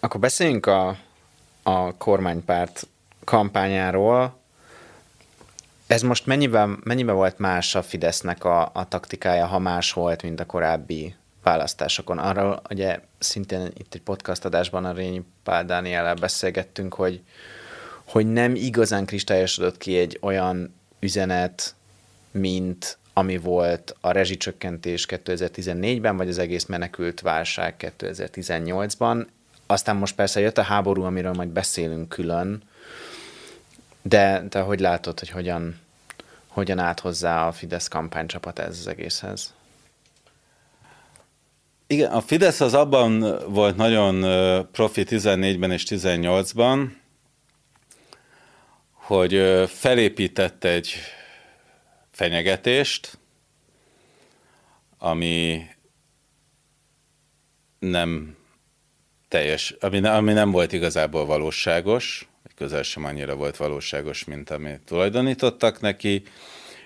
[0.00, 0.96] Akkor beszéljünk a,
[1.62, 2.86] a kormánypárt
[3.24, 4.38] kampányáról.
[5.86, 10.40] Ez most mennyiben, mennyiben volt más a Fidesznek a, a taktikája, ha más volt, mint
[10.40, 12.18] a korábbi választásokon?
[12.18, 17.20] Arról ugye szintén itt egy podcast adásban a Rényi Pál Dániellel beszélgettünk, hogy,
[18.04, 21.74] hogy nem igazán kristályosodott ki egy olyan üzenet,
[22.30, 29.26] mint ami volt a rezsicsökkentés 2014-ben, vagy az egész menekült válság 2018-ban.
[29.66, 32.62] Aztán most persze jött a háború, amiről majd beszélünk külön,
[34.02, 35.78] de te hogy látod, hogy hogyan,
[36.46, 39.54] hogyan állt hozzá a Fidesz kampánycsapat ez az egészhez?
[41.92, 44.20] Igen, a Fidesz az abban volt nagyon
[44.72, 46.90] profi 14-ben és 18-ban,
[48.92, 50.94] hogy felépített egy
[52.10, 53.18] fenyegetést,
[54.98, 55.66] ami
[57.78, 58.36] nem
[59.28, 65.80] teljes, ami, ami nem volt igazából valóságos, közel sem annyira volt valóságos, mint amit tulajdonítottak
[65.80, 66.22] neki,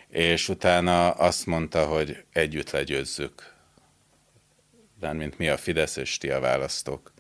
[0.09, 3.54] és utána azt mondta, hogy együtt legyőzzük,
[5.13, 7.13] mint mi a Fidesz és ti a választók.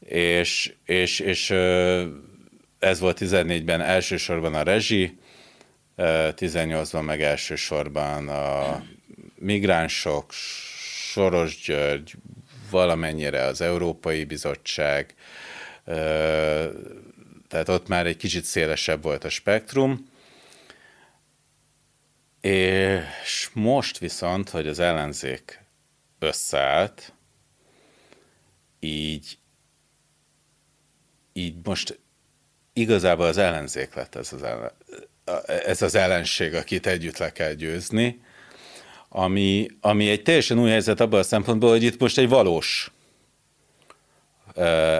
[0.00, 1.50] És, és, és
[2.78, 5.18] ez volt 14-ben elsősorban a rezsi,
[5.96, 8.82] 18-ban meg elsősorban a
[9.34, 10.32] migránsok,
[11.12, 12.14] Soros György,
[12.70, 15.14] valamennyire az Európai Bizottság,
[17.48, 20.09] tehát ott már egy kicsit szélesebb volt a spektrum,
[22.40, 25.64] és most viszont, hogy az ellenzék
[26.18, 27.12] összeállt,
[28.80, 29.38] így,
[31.32, 31.98] így most
[32.72, 34.72] igazából az ellenzék lett ez az, ellen,
[35.46, 38.20] ez az ellenség, akit együtt le kell győzni,
[39.08, 42.90] ami, ami egy teljesen új helyzet abban a szempontból, hogy itt most egy valós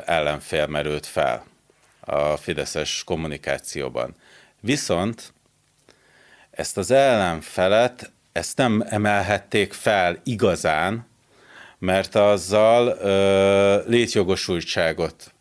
[0.04, 1.46] ellenfél merült fel
[2.00, 4.14] a fideszes kommunikációban.
[4.60, 5.32] Viszont
[6.60, 11.06] ezt az ellenfelet, ezt nem emelhették fel igazán,
[11.78, 15.34] mert azzal ö, létjogosultságot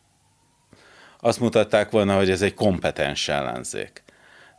[1.20, 4.04] azt mutatták volna, hogy ez egy kompetens ellenzék.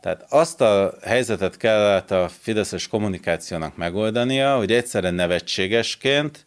[0.01, 6.45] Tehát azt a helyzetet kellett a fideszes kommunikációnak megoldania, hogy egyszerre nevetségesként,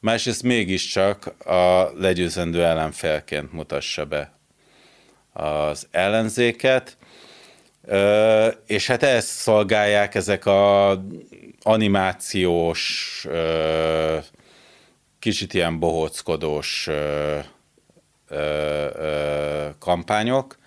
[0.00, 4.32] másrészt mégiscsak a legyőzendő ellenfélként mutassa be
[5.32, 6.96] az ellenzéket,
[8.66, 11.02] és hát ezt szolgálják ezek a
[11.62, 13.26] animációs,
[15.18, 16.88] kicsit ilyen bohóckodós
[19.78, 20.58] kampányok,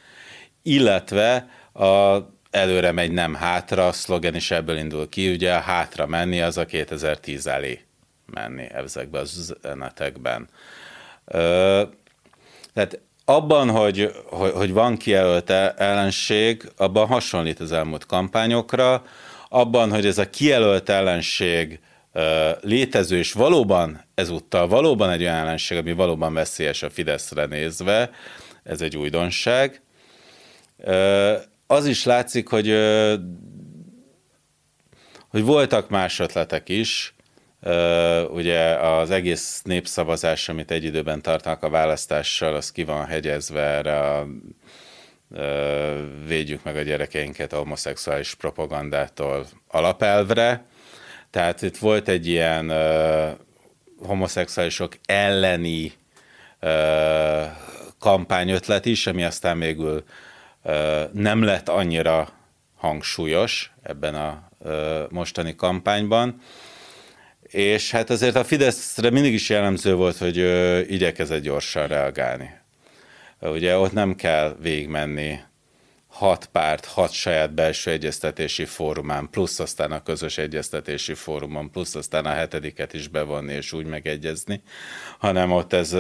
[0.62, 2.18] illetve a
[2.56, 6.58] előre megy, nem hátra, a szlogen is ebből indul ki, ugye a hátra menni az
[6.58, 7.80] a 2010 elé
[8.26, 10.50] menni ezekben az üzenetekben.
[12.74, 19.04] Tehát abban, hogy, hogy, hogy van kijelölt ellenség, abban hasonlít az elmúlt kampányokra,
[19.50, 21.80] abban, hogy ez a kijelölt ellenség
[22.62, 28.10] létező, és valóban ezúttal valóban egy olyan ellenség, ami valóban veszélyes a Fideszre nézve,
[28.64, 29.82] ez egy újdonság.
[31.68, 32.68] Az is látszik, hogy,
[35.28, 37.15] hogy voltak más ötletek is,
[38.30, 44.00] ugye az egész népszavazás, amit egy időben tartanak a választással, az ki van hegyezve erre
[44.00, 44.28] a
[46.28, 50.66] védjük meg a gyerekeinket a homoszexuális propagandától alapelvre,
[51.30, 52.72] tehát itt volt egy ilyen
[54.00, 55.94] homoszexuálisok elleni
[58.00, 60.04] kampányötlet is, ami aztán végül
[61.12, 62.30] nem lett annyira
[62.76, 64.50] hangsúlyos ebben a
[65.10, 66.42] mostani kampányban.
[67.48, 72.50] És hát azért a Fideszre mindig is jellemző volt, hogy ö, igyekezett gyorsan reagálni.
[73.40, 75.40] Ugye ott nem kell végigmenni
[76.08, 82.26] hat párt, hat saját belső egyeztetési fórumán, plusz aztán a közös egyeztetési fórumon, plusz aztán
[82.26, 84.62] a hetediket is bevonni és úgy megegyezni,
[85.20, 85.96] hanem ott ez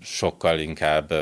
[0.00, 1.12] sokkal inkább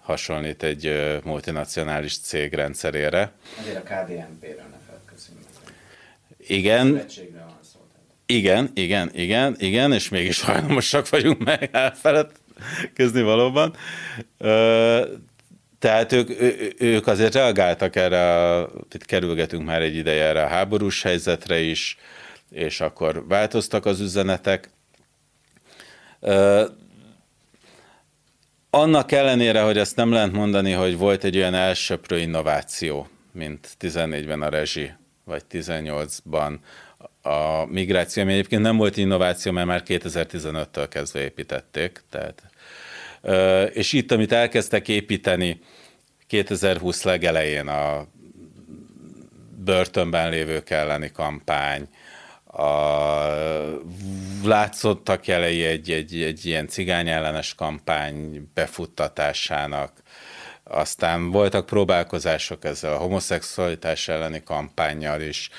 [0.00, 3.32] hasonlít egy multinacionális cég rendszerére.
[3.60, 5.38] Azért a KDNP-ről ne feledkezzünk
[6.38, 7.04] Igen.
[8.30, 13.76] Igen, igen, igen, igen, és mégis hajlamosak vagyunk meg elfeledkezni valóban.
[15.78, 16.30] Tehát ők,
[16.80, 18.62] ők azért reagáltak erre,
[18.92, 21.98] itt kerülgetünk már egy ideje erre a háborús helyzetre is,
[22.50, 24.70] és akkor változtak az üzenetek.
[28.70, 34.42] Annak ellenére, hogy ezt nem lehet mondani, hogy volt egy olyan elsöprő innováció, mint 14-ben
[34.42, 34.92] a rezsi,
[35.24, 36.58] vagy 18-ban
[37.22, 42.42] a migráció, ami egyébként nem volt innováció, mert már 2015-től kezdve építették, tehát
[43.72, 45.60] és itt, amit elkezdtek építeni
[46.26, 48.06] 2020 legelején a
[49.64, 51.88] börtönben lévők elleni kampány,
[52.44, 52.66] a,
[54.44, 60.02] látszottak jelei egy, egy, egy ilyen cigány ellenes kampány befuttatásának,
[60.64, 65.50] aztán voltak próbálkozások ezzel a homoszexualitás elleni kampányjal is.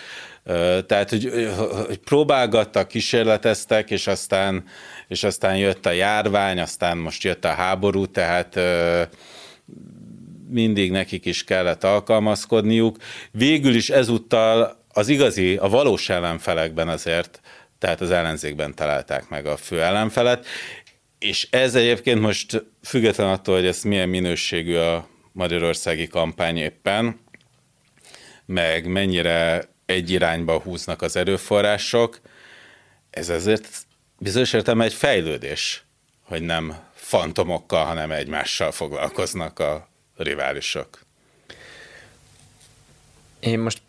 [0.88, 1.52] Tehát, hogy,
[1.88, 4.64] hogy próbálgattak, kísérleteztek, és aztán,
[5.08, 8.60] és aztán jött a járvány, aztán most jött a háború, tehát
[10.50, 12.98] mindig nekik is kellett alkalmazkodniuk.
[13.32, 17.42] Végül is ezúttal az igazi, a valós ellenfelekben azért,
[17.80, 20.46] tehát az ellenzékben találták meg a fő ellenfelet,
[21.20, 27.20] és ez egyébként most független attól, hogy ez milyen minőségű a magyarországi kampány éppen,
[28.46, 32.20] meg mennyire egy irányba húznak az erőforrások,
[33.10, 33.68] ez azért
[34.18, 35.84] bizonyos értelemben egy fejlődés,
[36.24, 39.88] hogy nem fantomokkal, hanem egymással foglalkoznak a
[40.18, 41.00] riválisok.
[43.40, 43.82] Én most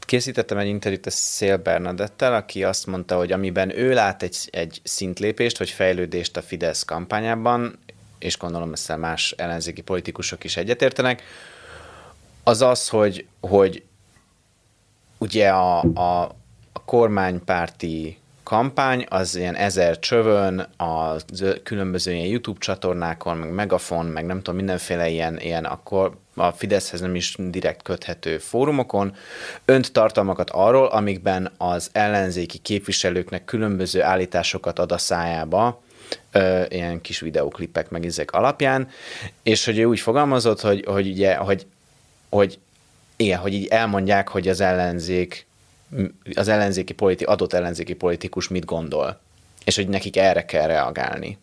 [0.00, 4.80] készítettem egy interjút a Szél Bernadettel, aki azt mondta, hogy amiben ő lát egy, egy
[4.84, 7.78] szintlépést, vagy fejlődést a Fidesz kampányában,
[8.18, 11.22] és gondolom ezzel más ellenzéki politikusok is egyetértenek,
[12.42, 13.82] az az, hogy, hogy
[15.20, 16.22] ugye a, a,
[16.72, 21.16] a kormánypárti kampány, az ilyen ezer csövön, a
[21.62, 27.00] különböző ilyen YouTube csatornákon, meg Megafon, meg nem tudom, mindenféle ilyen, ilyen akkor a Fideszhez
[27.00, 29.14] nem is direkt köthető fórumokon,
[29.64, 35.82] önt tartalmakat arról, amikben az ellenzéki képviselőknek különböző állításokat ad a szájába,
[36.32, 38.88] ö, ilyen kis videóklipek meg ezek alapján,
[39.42, 41.66] és hogy ő úgy fogalmazott, hogy, hogy ugye, hogy,
[42.28, 42.58] hogy
[43.20, 45.46] igen, hogy így elmondják, hogy az ellenzék
[46.34, 49.20] az ellenzéki politi, adott ellenzéki politikus mit gondol,
[49.64, 51.38] és hogy nekik erre kell reagálni.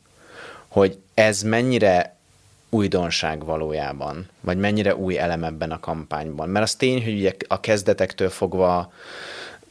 [0.67, 2.15] Hogy ez mennyire
[2.69, 6.49] újdonság valójában, vagy mennyire új elem ebben a kampányban.
[6.49, 8.93] Mert az tény, hogy ugye a kezdetektől fogva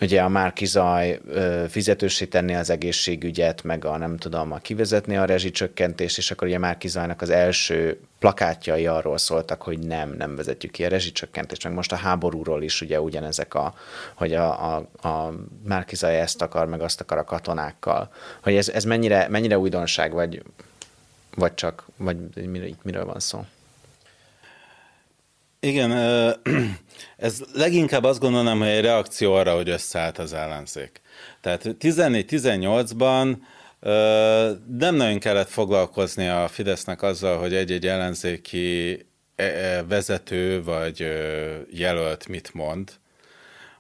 [0.01, 1.21] ugye a Márkizaj
[1.69, 6.59] fizetősé tenni az egészségügyet, meg a nem tudom, a kivezetni a rezsicsökkentést, és akkor ugye
[6.59, 11.93] Márkizajnak az első plakátjai arról szóltak, hogy nem, nem vezetjük ki a rezsicsökkentést, meg most
[11.93, 13.75] a háborúról is ugye ugyanezek a,
[14.15, 15.33] hogy a, a, a
[15.65, 18.13] Márkizaj ezt akar, meg azt akar a katonákkal.
[18.43, 20.43] Hogy ez, ez mennyire, mennyire újdonság, vagy,
[21.35, 23.45] vagy csak, vagy itt miről van szó?
[25.61, 25.91] Igen,
[27.17, 31.01] ez leginkább azt gondolom, hogy egy reakció arra, hogy összeállt az ellenzék.
[31.41, 33.37] Tehát 14-18-ban
[34.79, 38.93] nem nagyon kellett foglalkozni a Fidesznek azzal, hogy egy-egy ellenzéki
[39.37, 40.99] e, e, vezető vagy
[41.71, 42.91] jelölt mit mond,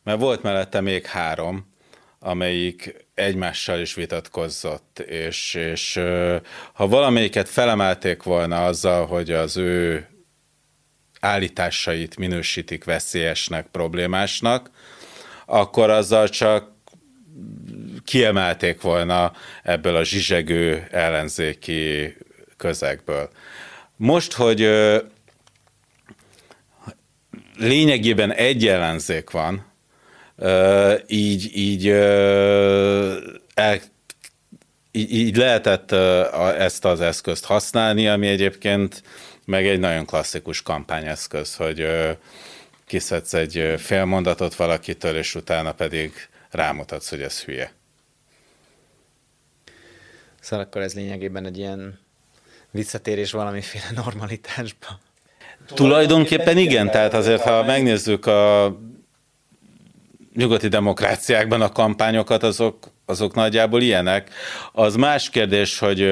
[0.03, 1.74] mert volt mellette még három,
[2.18, 6.01] amelyik egymással is vitatkozott, és, és
[6.72, 10.07] ha valamelyiket felemelték volna azzal, hogy az ő
[11.27, 14.70] állításait minősítik veszélyesnek, problémásnak,
[15.47, 16.70] akkor azzal csak
[18.05, 22.16] kiemelték volna ebből a zsizsegő ellenzéki
[22.57, 23.31] közegből.
[23.97, 24.70] Most, hogy
[27.59, 29.66] lényegében egy ellenzék van,
[31.07, 31.85] így, így,
[34.93, 35.93] így lehetett
[36.59, 39.03] ezt az eszközt használni, ami egyébként
[39.47, 41.88] meg egy nagyon klasszikus kampányeszköz, hogy
[42.86, 46.12] kiszedsz egy fél mondatot valakitől, és utána pedig
[46.51, 47.72] rámutatsz, hogy ez hülye.
[50.40, 51.99] Szóval akkor ez lényegében egy ilyen
[52.70, 55.01] visszatérés valamiféle normalitásba.
[55.66, 58.76] Tulajdonképpen igen, tehát azért, ha megnézzük a
[60.34, 64.30] nyugati demokráciákban a kampányokat, azok, azok nagyjából ilyenek.
[64.72, 66.09] Az más kérdés, hogy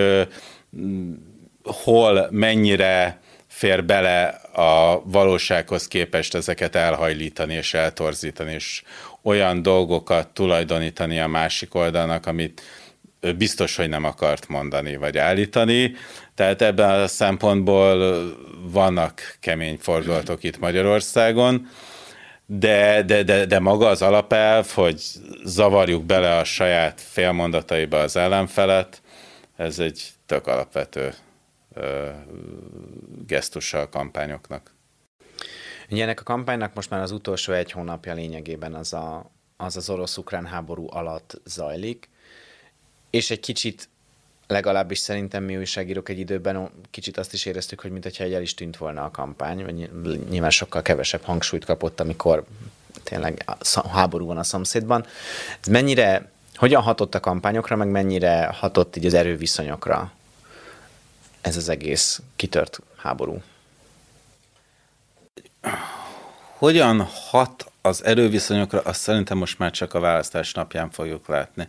[1.63, 3.21] hol, mennyire
[3.55, 8.83] fér bele a valósághoz képest ezeket elhajlítani és eltorzítani, és
[9.23, 12.63] olyan dolgokat tulajdonítani a másik oldalnak, amit
[13.37, 15.95] biztos, hogy nem akart mondani vagy állítani.
[16.35, 18.25] Tehát ebben a szempontból
[18.63, 21.69] vannak kemény fordulatok itt Magyarországon,
[22.47, 25.03] de, de, de, de maga az alapelv, hogy
[25.45, 29.03] zavarjuk bele a saját félmondataiba az ellenfelet,
[29.57, 31.15] ez egy tök alapvető
[33.27, 34.75] gesztusa a kampányoknak.
[35.89, 40.47] Ennek a kampánynak most már az utolsó egy hónapja lényegében az a, az, az orosz-ukrán
[40.47, 42.09] háború alatt zajlik,
[43.11, 43.89] és egy kicsit
[44.47, 48.55] legalábbis szerintem mi újságírók egy időben kicsit azt is éreztük, hogy mintha egy el is
[48.55, 49.91] tűnt volna a kampány, vagy
[50.29, 52.45] nyilván sokkal kevesebb hangsúlyt kapott, amikor
[53.03, 53.45] tényleg
[53.91, 55.07] háború van a szomszédban.
[55.61, 60.13] Ez mennyire, hogyan hatott a kampányokra, meg mennyire hatott így az erőviszonyokra
[61.45, 63.43] ez az egész kitört háború?
[66.59, 71.69] Hogyan hat az erőviszonyokra, azt szerintem most már csak a választás napján fogjuk látni.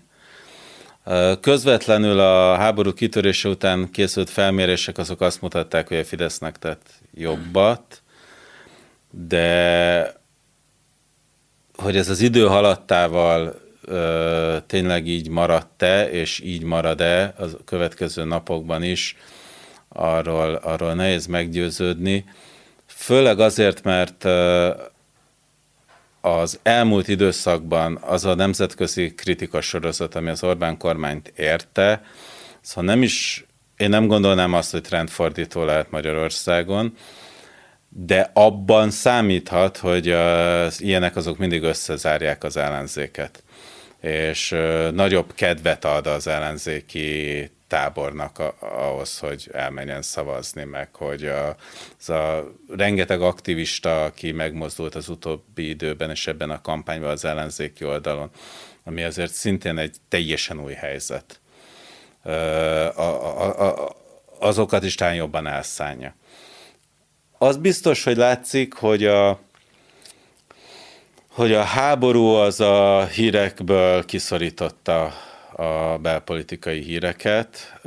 [1.41, 8.01] Közvetlenül a háború kitörése után készült felmérések azok azt mutatták, hogy a Fidesznek tett jobbat,
[9.09, 10.13] de
[11.75, 18.83] hogy ez az idő haladtával ö, tényleg így maradt-e, és így marad-e a következő napokban
[18.83, 19.15] is,
[19.95, 22.25] arról, arról nehéz meggyőződni.
[22.85, 24.25] Főleg azért, mert
[26.21, 32.01] az elmúlt időszakban az a nemzetközi kritika sorozat, ami az Orbán kormányt érte,
[32.61, 33.45] szóval nem is,
[33.77, 36.93] én nem gondolnám azt, hogy trendfordító lehet Magyarországon,
[37.89, 43.43] de abban számíthat, hogy az ilyenek azok mindig összezárják az ellenzéket,
[44.01, 44.55] és
[44.91, 51.55] nagyobb kedvet ad az ellenzéki tábornak a, ahhoz, hogy elmenjen szavazni, meg hogy a,
[51.99, 57.85] az a rengeteg aktivista, aki megmozdult az utóbbi időben, és ebben a kampányban az ellenzéki
[57.85, 58.29] oldalon,
[58.83, 61.39] ami azért szintén egy teljesen új helyzet.
[62.23, 63.95] A, a, a,
[64.39, 66.15] azokat is talán jobban elszánja.
[67.37, 69.39] Az biztos, hogy látszik, hogy a,
[71.29, 75.13] hogy a háború az a hírekből kiszorította
[75.55, 77.79] a belpolitikai híreket,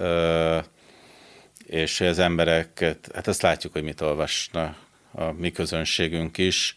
[1.67, 4.77] és az embereket, hát azt látjuk, hogy mit olvasna
[5.13, 6.77] a mi közönségünk is,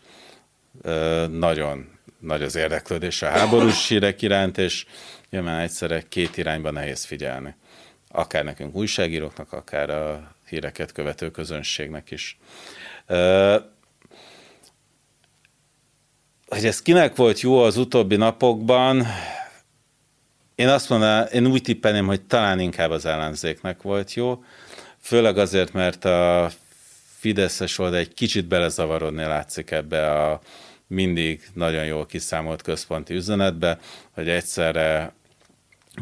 [1.29, 4.85] nagyon nagy az érdeklődés a háborús hírek iránt, és
[5.29, 7.55] nyilván egyszerre két irányba nehéz figyelni.
[8.07, 12.39] Akár nekünk újságíróknak, akár a híreket követő közönségnek is.
[16.47, 19.05] Hogy ez kinek volt jó az utóbbi napokban,
[20.61, 24.43] én azt mondanám, én úgy tippelném, hogy talán inkább az ellenzéknek volt jó,
[24.99, 26.51] főleg azért, mert a
[27.17, 30.41] Fideszes oldal egy kicsit belezavarodni látszik ebbe a
[30.87, 33.79] mindig nagyon jól kiszámolt központi üzenetbe,
[34.11, 35.13] hogy egyszerre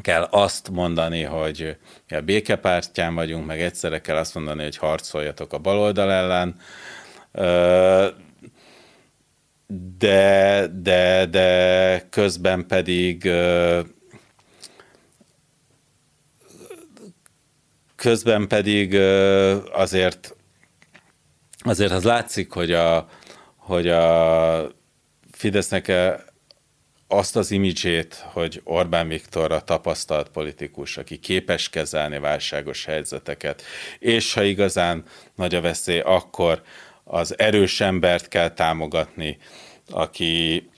[0.01, 1.77] kell azt mondani, hogy
[2.09, 6.55] a békepártyán vagyunk, meg egyszerre kell azt mondani, hogy harcoljatok a baloldal ellen.
[9.97, 13.29] De, de, de közben pedig
[17.99, 18.95] közben pedig
[19.71, 20.35] azért,
[21.57, 23.09] azért az látszik, hogy a,
[23.55, 24.71] hogy a
[25.31, 25.91] Fidesznek
[27.07, 33.61] azt az imidzsét, hogy Orbán Viktor a tapasztalt politikus, aki képes kezelni válságos helyzeteket,
[33.99, 35.03] és ha igazán
[35.35, 36.61] nagy a veszély, akkor
[37.03, 39.37] az erős embert kell támogatni,
[39.89, 40.69] aki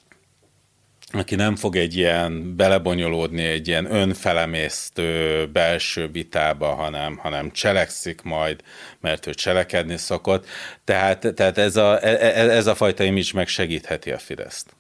[1.12, 8.62] aki nem fog egy ilyen belebonyolódni egy ilyen önfelemésztő belső vitába, hanem, hanem cselekszik majd,
[9.00, 10.46] mert ő cselekedni szokott.
[10.84, 14.76] Tehát, tehát ez, a, e, e, ez a fajta image meg segítheti a Fideszt.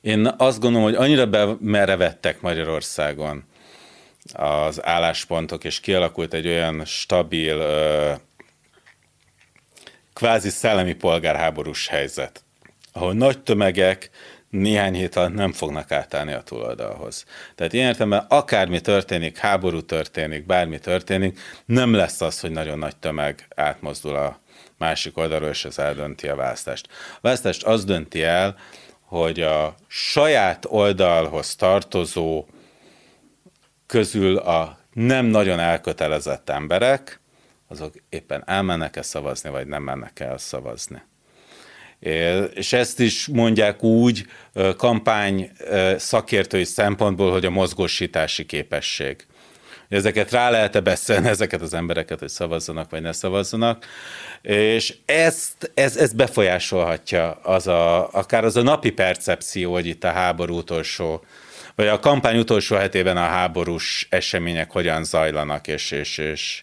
[0.00, 3.44] Én azt gondolom, hogy annyira bemerevettek Magyarországon
[4.32, 7.58] az álláspontok, és kialakult egy olyan stabil,
[10.12, 12.44] kvázi szellemi polgárháborús helyzet,
[12.92, 14.10] ahol nagy tömegek
[14.56, 17.24] néhány hét alatt nem fognak átállni a túloldalhoz.
[17.54, 22.96] Tehát ilyen értelemben akármi történik, háború történik, bármi történik, nem lesz az, hogy nagyon nagy
[22.96, 24.40] tömeg átmozdul a
[24.78, 26.88] másik oldalról, és ez eldönti a választást.
[27.14, 28.56] A választást az dönti el,
[29.00, 32.46] hogy a saját oldalhoz tartozó
[33.86, 37.20] közül a nem nagyon elkötelezett emberek,
[37.68, 41.02] azok éppen elmennek-e szavazni, vagy nem mennek el szavazni.
[42.54, 44.26] És ezt is mondják úgy
[44.76, 45.50] kampány
[45.96, 49.26] szakértői szempontból, hogy a mozgósítási képesség.
[49.88, 53.86] Ezeket rá lehet-e beszélni, ezeket az embereket, hogy szavazzanak, vagy ne szavazzanak.
[54.42, 60.10] És ezt, ez, ez befolyásolhatja az a, akár az a napi percepció, hogy itt a
[60.10, 61.24] háború utolsó
[61.74, 66.62] vagy a kampány utolsó hetében a háborús események hogyan zajlanak, és, és, és,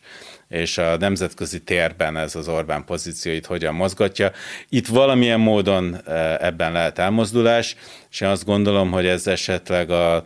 [0.54, 4.32] és a nemzetközi térben ez az Orbán pozícióit hogyan mozgatja.
[4.70, 7.76] Itt valamilyen módon e, ebben lehet elmozdulás,
[8.10, 10.26] és én azt gondolom, hogy ez esetleg a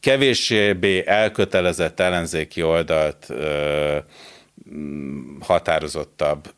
[0.00, 3.96] kevéssé elkötelezett ellenzéki oldalt ö,
[5.40, 6.52] határozottabb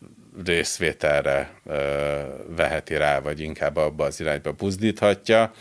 [0.45, 1.75] részvételre ö,
[2.57, 5.53] veheti rá, vagy inkább abba az irányba buzdíthatja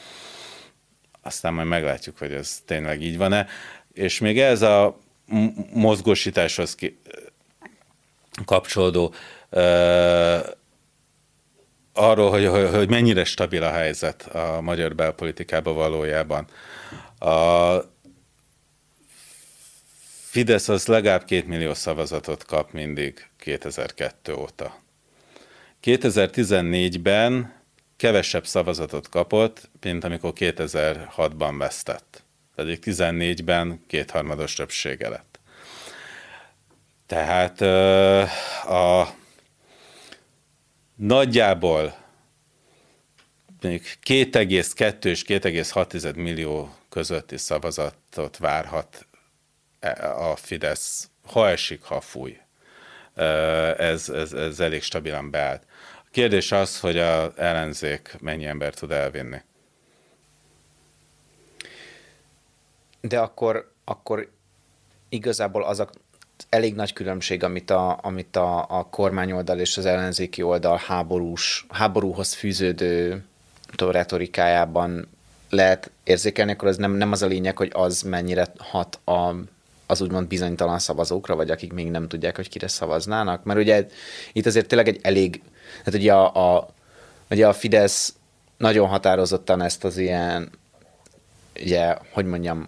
[1.21, 3.47] aztán majd meglátjuk, hogy ez tényleg így van-e.
[3.93, 4.99] És még ez a
[5.73, 6.75] mozgósításhoz
[8.45, 9.13] kapcsolódó
[11.93, 16.47] arról, hogy, hogy, hogy mennyire stabil a helyzet a magyar belpolitikában valójában.
[17.19, 17.77] A
[20.29, 24.79] Fidesz az legalább két millió szavazatot kap mindig 2002 óta.
[25.83, 27.53] 2014-ben
[27.97, 32.23] kevesebb szavazatot kapott, mint amikor 2006-ban vesztett.
[32.55, 35.28] Pedig 14-ben kétharmados többsége lett.
[37.09, 37.61] Tehát
[38.65, 39.13] a
[40.95, 41.95] nagyjából
[43.61, 49.07] még 2,2 és 2,6 millió közötti szavazatot várhat
[49.79, 52.39] e, a Fidesz, ha esik, ha fúj.
[53.77, 55.63] Ez, ez, ez elég stabilan beállt.
[56.11, 59.41] Kérdés az, hogy a ellenzék mennyi ember tud elvinni.
[63.01, 64.31] De akkor, akkor
[65.09, 65.89] igazából az a
[66.49, 72.33] elég nagy különbség, amit a, amit a, a kormányoldal és az ellenzéki oldal háborús, háborúhoz
[72.33, 73.23] fűződő
[73.77, 75.07] retorikájában
[75.49, 79.35] lehet érzékelni, akkor az nem, nem az a lényeg, hogy az mennyire hat a,
[79.85, 83.43] az úgymond bizonytalan szavazókra, vagy akik még nem tudják, hogy kire szavaznának.
[83.43, 83.87] Mert ugye
[84.33, 85.41] itt azért tényleg egy elég
[85.83, 86.69] tehát ugye a, a,
[87.29, 88.13] ugye a Fidesz
[88.57, 90.49] nagyon határozottan ezt az ilyen,
[91.61, 92.67] ugye, hogy mondjam,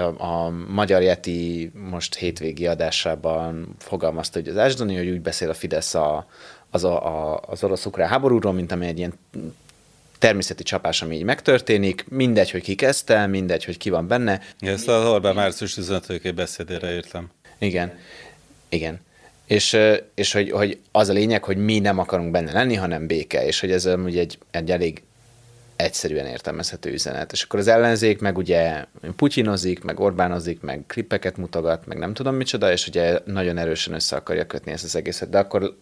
[0.00, 5.54] a, a Magyar Yeti most hétvégi adásában fogalmazta, hogy az Ásdoni, hogy úgy beszél a
[5.54, 6.26] Fidesz a,
[6.70, 9.14] az, a, a, az orosz-ukrán háborúról, mint amely egy ilyen
[10.18, 14.40] természeti csapás, ami így megtörténik, mindegy, hogy ki kezdte, mindegy, hogy ki van benne.
[14.58, 17.30] Ezt az Orbán március 15 beszédére írtam.
[17.58, 17.98] Igen,
[18.68, 19.00] igen
[19.52, 19.78] és,
[20.14, 23.60] és hogy, hogy az a lényeg, hogy mi nem akarunk benne lenni, hanem béke, és
[23.60, 25.02] hogy ez ugye egy, egy elég
[25.82, 27.32] egyszerűen értelmezhető üzenet.
[27.32, 28.84] És akkor az ellenzék meg ugye
[29.16, 34.16] putyinozik, meg Orbánozik, meg klippeket mutogat, meg nem tudom micsoda, és ugye nagyon erősen össze
[34.16, 35.30] akarja kötni ezt az egészet.
[35.30, 35.76] De akkor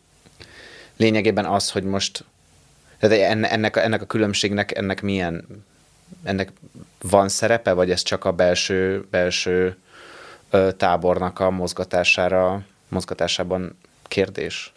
[0.96, 2.24] lényegében az, hogy most
[2.98, 5.64] tehát ennek, ennek a különbségnek, ennek milyen,
[6.22, 6.52] ennek
[7.02, 9.76] van szerepe, vagy ez csak a belső, belső
[10.76, 13.78] tábornak a mozgatására mozgatásában
[14.08, 14.72] kérdés?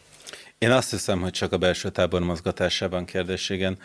[0.57, 3.77] Én azt hiszem, hogy csak a belső tábor mozgatásában kérdés, igen.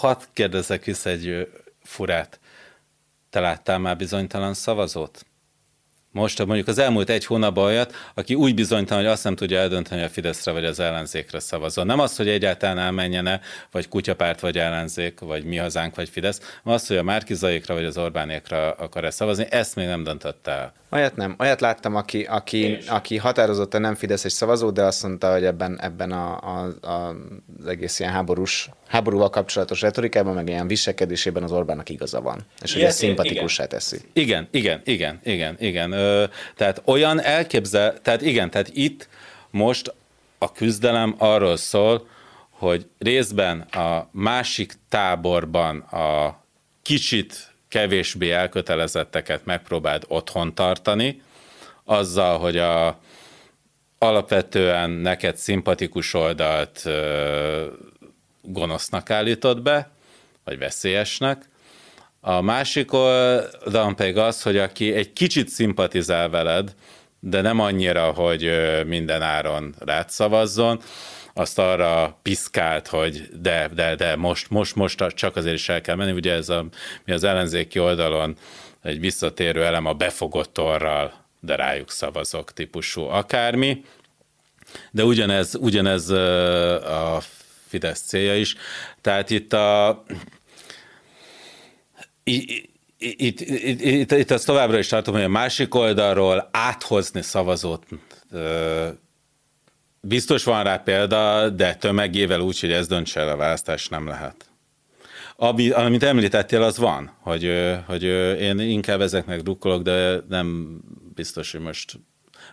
[0.00, 1.48] Hadd kérdezek vissza egy
[1.82, 2.40] furát.
[3.30, 5.26] Te láttál már bizonytalan szavazót?
[6.12, 10.00] Most mondjuk az elmúlt egy hónapban olyat, aki úgy bizonytalan, hogy azt nem tudja eldönteni,
[10.00, 11.84] hogy a Fideszre vagy az ellenzékre szavazol.
[11.84, 13.40] Nem az, hogy egyáltalán elmenjene,
[13.70, 17.84] vagy kutyapárt, vagy ellenzék, vagy mi hazánk, vagy Fidesz, hanem az, hogy a Márkizaikra vagy
[17.84, 20.72] az Orbánékra akar-e szavazni, ezt még nem döntött el.
[20.90, 21.34] Olyat nem.
[21.38, 26.12] Olyat láttam, aki, aki, aki határozottan nem Fideszes szavazó, de azt mondta, hogy ebben, ebben
[26.12, 27.16] a, a, a,
[27.58, 32.40] az egész ilyen háborús, háborúval kapcsolatos retorikában, meg ilyen viselkedésében az Orbánnak igaza van.
[32.62, 33.98] És hogy ez szimpatikussá teszi.
[34.12, 35.92] Igen, igen, igen, igen, igen.
[35.92, 36.24] Ö,
[36.56, 39.08] tehát olyan elképzel, tehát igen, tehát itt
[39.50, 39.94] most
[40.38, 42.08] a küzdelem arról szól,
[42.50, 46.40] hogy részben a másik táborban a
[46.82, 51.22] kicsit kevésbé elkötelezetteket megpróbáld otthon tartani,
[51.84, 52.98] azzal, hogy a
[53.98, 57.66] alapvetően neked szimpatikus oldalt ö,
[58.42, 59.90] gonosznak állítod be,
[60.44, 61.48] vagy veszélyesnek.
[62.20, 66.74] A másik oldalon pedig az, hogy aki egy kicsit szimpatizál veled,
[67.20, 68.50] de nem annyira, hogy
[68.86, 70.80] minden áron rád szavazzon,
[71.34, 75.94] azt arra piszkált, hogy de, de, de most, most, most csak azért is el kell
[75.96, 76.12] menni.
[76.12, 76.66] Ugye ez a,
[77.04, 78.36] mi az ellenzéki oldalon
[78.82, 83.84] egy visszatérő elem a befogott orral, de rájuk szavazok típusú akármi.
[84.90, 87.20] De ugyanez, ugyanez a
[87.70, 88.56] Fidesz célja is.
[89.00, 90.04] Tehát itt a
[92.24, 92.68] itt,
[92.98, 93.40] itt,
[93.80, 97.86] itt, itt azt továbbra is tartom, hogy a másik oldalról áthozni szavazót
[100.00, 104.50] biztos van rá példa, de tömegével úgy, hogy ez döntse el a választást, nem lehet.
[105.36, 107.52] Ami, amit említettél, az van, hogy,
[107.86, 108.02] hogy
[108.40, 110.78] én inkább ezeknek drukkolok, de nem
[111.14, 111.98] biztos, hogy most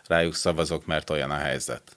[0.07, 1.96] rájuk szavazok, mert olyan a helyzet.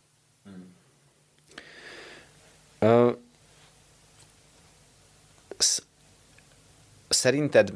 [7.09, 7.73] Szerinted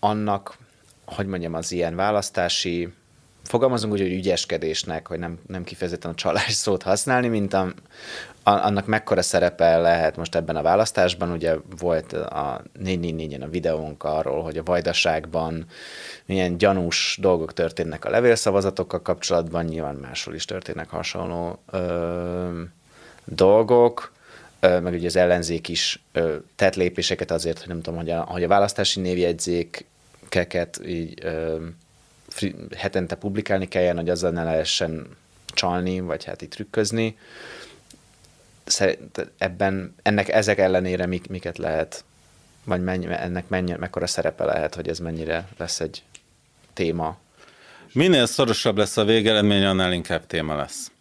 [0.00, 0.56] annak,
[1.04, 2.92] hogy mondjam, az ilyen választási
[3.44, 7.72] fogalmazunk úgy, hogy ügyeskedésnek, hogy nem, nem kifejezetten a csalás szót használni, mint a,
[8.42, 11.30] annak mekkora szerepe lehet most ebben a választásban.
[11.30, 15.66] Ugye volt a 444-en a videónk arról, hogy a vajdaságban
[16.26, 22.62] milyen gyanús dolgok történnek a levélszavazatokkal kapcsolatban, nyilván máshol is történnek hasonló ö,
[23.24, 24.12] dolgok
[24.62, 26.02] meg ugye az ellenzék is
[26.56, 31.24] tett lépéseket azért, hogy nem tudom, hogy a, hogy a választási névjegyzékeket így
[32.76, 35.06] hetente publikálni kelljen, hogy azzal ne lehessen
[35.46, 37.18] csalni, vagy hát itt trükközni.
[38.64, 42.04] Szerint ebben, ennek ezek ellenére mik, miket lehet,
[42.64, 46.02] vagy mennyi, ennek mennyi, mekkora szerepe lehet, hogy ez mennyire lesz egy
[46.72, 47.18] téma?
[47.92, 50.91] Minél szorosabb lesz a végeredmény, annál inkább téma lesz.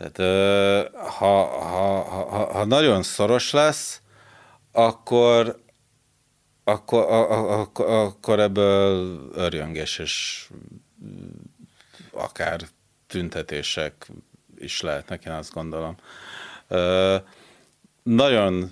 [0.00, 4.00] Tehát ha, ha, ha, ha nagyon szoros lesz,
[4.72, 5.62] akkor,
[6.64, 10.46] akkor, akkor, akkor ebből örjöngés és
[12.12, 12.60] akár
[13.06, 14.06] tüntetések
[14.58, 15.96] is lehetnek, én azt gondolom.
[18.02, 18.70] Nagyon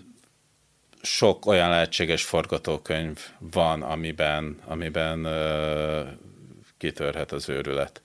[1.02, 5.26] sok olyan lehetséges forgatókönyv van, amiben, amiben
[6.76, 8.02] kitörhet az őrület.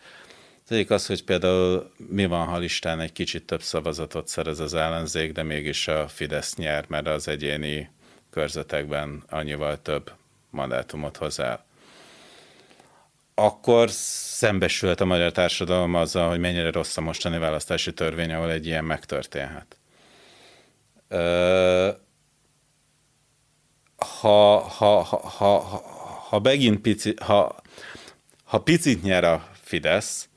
[0.73, 4.73] Az egyik az, hogy például mi van, ha listán egy kicsit több szavazatot szerez az
[4.73, 7.89] ellenzék, de mégis a Fidesz nyer, mert az egyéni
[8.29, 10.11] körzetekben annyival több
[10.49, 11.65] mandátumot hoz el.
[13.35, 18.65] Akkor szembesülhet a magyar társadalom azzal, hogy mennyire rossz a mostani választási törvény, ahol egy
[18.65, 19.77] ilyen megtörténhet.
[24.19, 25.59] Ha, ha, ha, ha,
[26.29, 27.55] ha megint pici, ha,
[28.43, 30.27] ha picit nyer a Fidesz,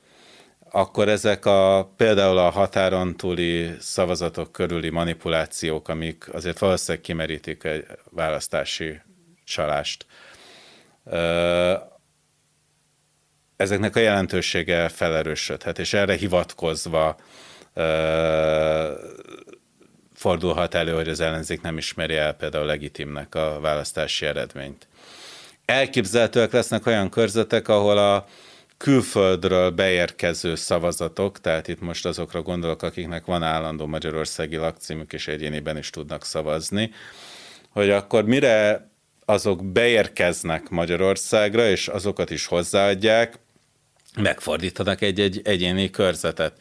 [0.77, 7.85] akkor ezek a például a határon túli szavazatok körüli manipulációk, amik azért valószínűleg kimerítik egy
[8.09, 9.01] választási
[9.43, 10.05] csalást,
[13.55, 17.15] ezeknek a jelentősége felerősödhet, és erre hivatkozva
[20.13, 24.87] fordulhat elő, hogy az ellenzék nem ismeri el például legitimnek a választási eredményt.
[25.65, 28.27] Elképzelhetőek lesznek olyan körzetek, ahol a
[28.77, 35.77] külföldről beérkező szavazatok, tehát itt most azokra gondolok, akiknek van állandó magyarországi lakcímük, és egyéniben
[35.77, 36.91] is tudnak szavazni,
[37.69, 38.89] hogy akkor mire
[39.25, 43.39] azok beérkeznek Magyarországra, és azokat is hozzáadják,
[44.21, 46.53] megfordítanak egy-egy egyéni körzetet.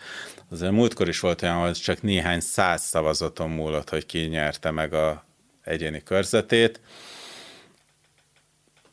[0.51, 4.95] Azért múltkor is volt olyan, hogy csak néhány száz szavazaton múlott, hogy ki nyerte meg
[4.95, 5.25] a
[5.63, 6.81] egyéni körzetét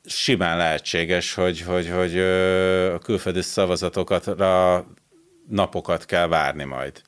[0.05, 2.19] simán lehetséges, hogy, hogy, hogy
[2.93, 4.85] a külföldi szavazatokra
[5.49, 7.01] napokat kell várni majd.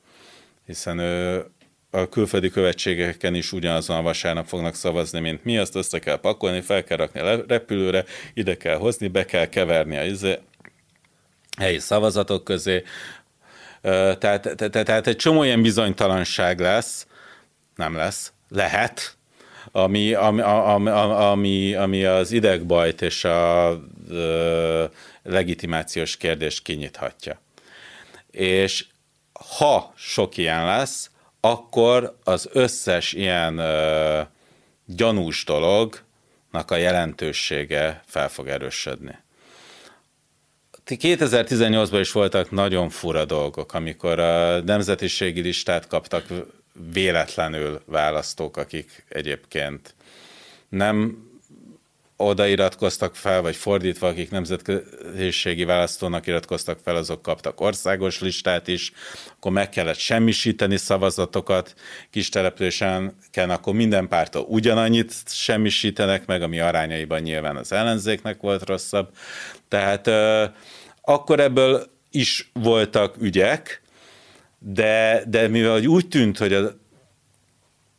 [0.66, 0.98] Hiszen
[1.90, 6.60] a külföldi követségeken is ugyanazon a vasárnap fognak szavazni, mint mi, azt össze kell pakolni,
[6.60, 10.38] fel kell rakni a repülőre, ide kell hozni, be kell keverni a izé,
[11.58, 12.82] helyi szavazatok közé.
[13.80, 14.18] Tehát,
[14.56, 17.06] tehát, tehát egy csomó ilyen bizonytalanság lesz,
[17.74, 19.15] nem lesz, lehet,
[19.76, 23.80] ami, ami, ami, ami, ami az idegbajt és a, a
[25.22, 27.40] legitimációs kérdést kinyithatja.
[28.30, 28.86] És
[29.58, 31.10] ha sok ilyen lesz,
[31.40, 34.20] akkor az összes ilyen ö,
[34.84, 39.18] gyanús dolognak a jelentősége fel fog erősödni.
[40.86, 46.24] 2018-ban is voltak nagyon fura dolgok, amikor a nemzetiségi listát kaptak
[46.92, 49.94] véletlenül választók, akik egyébként
[50.68, 51.24] nem
[52.16, 58.92] odairatkoztak fel, vagy fordítva, akik nemzetköziségi választónak iratkoztak fel, azok kaptak országos listát is,
[59.36, 61.74] akkor meg kellett semmisíteni szavazatokat
[62.10, 69.08] kis településen, akkor minden pártól ugyanannyit semmisítenek meg, ami arányaiban nyilván az ellenzéknek volt rosszabb.
[69.68, 70.10] Tehát
[71.00, 73.82] akkor ebből is voltak ügyek,
[74.68, 76.76] de, de mivel úgy tűnt, hogy a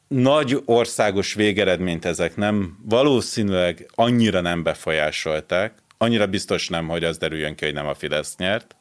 [0.08, 7.56] nagy országos végeredményt ezek nem, valószínűleg annyira nem befolyásolták, annyira biztos nem, hogy az derüljön
[7.56, 8.76] ki, hogy nem a Fidesz nyert,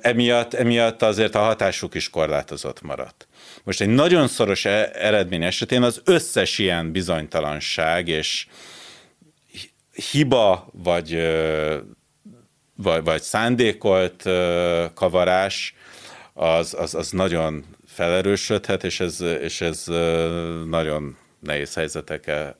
[0.00, 3.28] emiatt, emiatt azért a hatásuk is korlátozott maradt.
[3.64, 8.46] Most egy nagyon szoros e- eredmény esetén az összes ilyen bizonytalanság és
[10.10, 11.28] hiba vagy,
[12.74, 14.22] vagy, vagy szándékolt
[14.94, 15.74] kavarás
[16.38, 19.84] az, az, az nagyon felerősödhet, és ez, és ez
[20.66, 22.58] nagyon nehéz helyzetekkel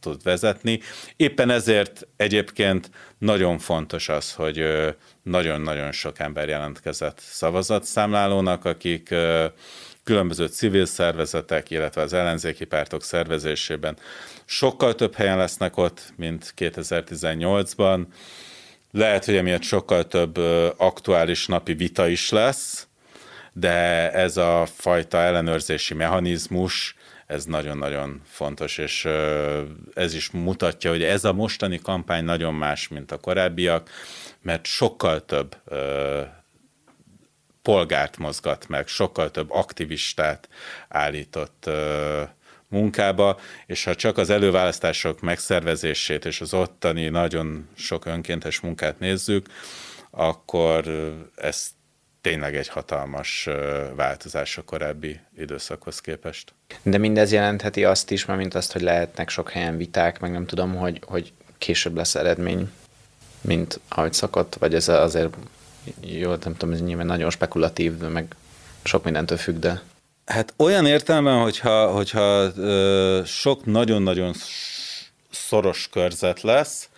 [0.00, 0.80] tud vezetni.
[1.16, 4.64] Éppen ezért egyébként nagyon fontos az, hogy
[5.22, 9.14] nagyon-nagyon sok ember jelentkezett szavazatszámlálónak, akik
[10.04, 13.96] különböző civil szervezetek, illetve az ellenzéki pártok szervezésében
[14.44, 18.06] sokkal több helyen lesznek ott, mint 2018-ban.
[18.92, 20.36] Lehet, hogy emiatt sokkal több
[20.76, 22.88] aktuális napi vita is lesz,
[23.52, 26.94] de ez a fajta ellenőrzési mechanizmus,
[27.26, 29.08] ez nagyon-nagyon fontos, és
[29.94, 33.90] ez is mutatja, hogy ez a mostani kampány nagyon más, mint a korábbiak,
[34.42, 35.56] mert sokkal több
[37.62, 40.48] polgárt mozgat meg, sokkal több aktivistát
[40.88, 41.70] állított
[42.68, 49.46] munkába, és ha csak az előválasztások megszervezését és az ottani nagyon sok önkéntes munkát nézzük,
[50.10, 50.84] akkor
[51.36, 51.68] ez
[52.20, 53.48] tényleg egy hatalmas
[53.94, 56.52] változás a korábbi időszakhoz képest.
[56.82, 60.76] De mindez jelentheti azt is, mint azt, hogy lehetnek sok helyen viták, meg nem tudom,
[60.76, 62.70] hogy, hogy később lesz eredmény,
[63.40, 65.34] mint ahogy szokott, vagy ez azért
[66.00, 68.34] jó, nem tudom, ez nyilván nagyon spekulatív, meg
[68.82, 69.82] sok mindentől függ, de...
[70.24, 74.34] Hát olyan értelemben, hogyha, hogyha ö, sok nagyon-nagyon
[75.30, 76.88] szoros körzet lesz,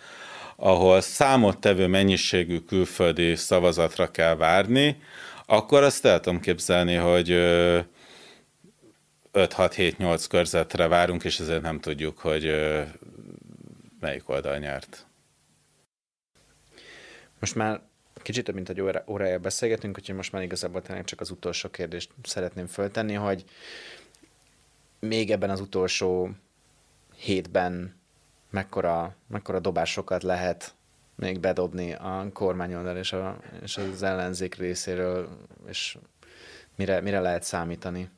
[0.65, 5.01] ahol számottevő mennyiségű külföldi szavazatra kell várni,
[5.45, 7.29] akkor azt el tudom képzelni, hogy
[9.33, 12.51] 5-6-7-8 körzetre várunk, és ezért nem tudjuk, hogy
[13.99, 15.05] melyik oldal nyert.
[17.39, 17.81] Most már
[18.15, 21.69] kicsit több mint egy óra, órája beszélgetünk, úgyhogy most már igazából tényleg csak az utolsó
[21.69, 23.43] kérdést szeretném föltenni, hogy
[24.99, 26.29] még ebben az utolsó
[27.15, 28.01] hétben
[28.53, 30.73] mekkora, mekkora dobásokat lehet
[31.15, 35.29] még bedobni a kormányoldal és, a, és az ellenzék részéről,
[35.67, 35.97] és
[36.75, 38.09] mire, mire lehet számítani?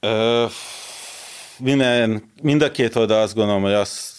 [0.00, 0.46] Ö,
[1.58, 4.16] minden, mind a két oldal azt gondolom, hogy azt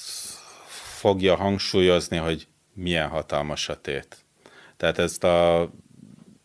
[0.97, 4.17] fogja hangsúlyozni, hogy milyen hatalmas a tét.
[4.77, 5.69] Tehát ezt a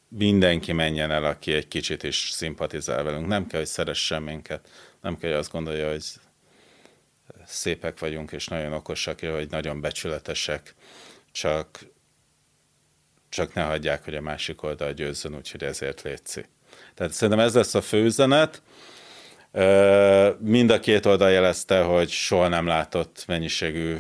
[0.09, 3.27] mindenki menjen el, aki egy kicsit is szimpatizál velünk.
[3.27, 4.69] Nem kell, hogy szeressen minket.
[5.01, 6.05] Nem kell, hogy azt gondolja, hogy
[7.47, 10.75] szépek vagyunk, és nagyon okosak, hogy nagyon becsületesek,
[11.33, 11.79] csak,
[13.29, 16.45] csak ne hagyják, hogy a másik oldal győzzön, úgyhogy ezért létszi.
[16.95, 18.63] Tehát szerintem ez lesz a főüzenet.
[20.39, 23.97] Mind a két oldal jelezte, hogy soha nem látott mennyiségű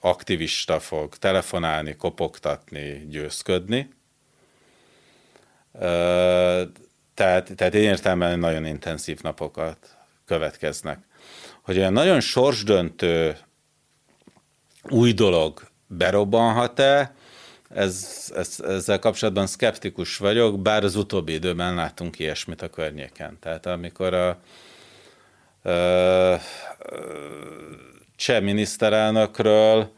[0.00, 3.94] aktivista fog telefonálni, kopogtatni, győzködni.
[7.14, 10.98] Tehát, tehát én értelemben nagyon intenzív napokat következnek
[11.66, 13.36] hogy olyan nagyon sorsdöntő
[14.88, 17.14] új dolog berobbanhat-e,
[17.68, 23.38] ez, ez, ezzel kapcsolatban szkeptikus vagyok, bár az utóbbi időben láttunk ilyesmit a környéken.
[23.40, 24.28] Tehát amikor a,
[25.70, 26.40] a
[28.16, 29.92] cseh miniszterelnökről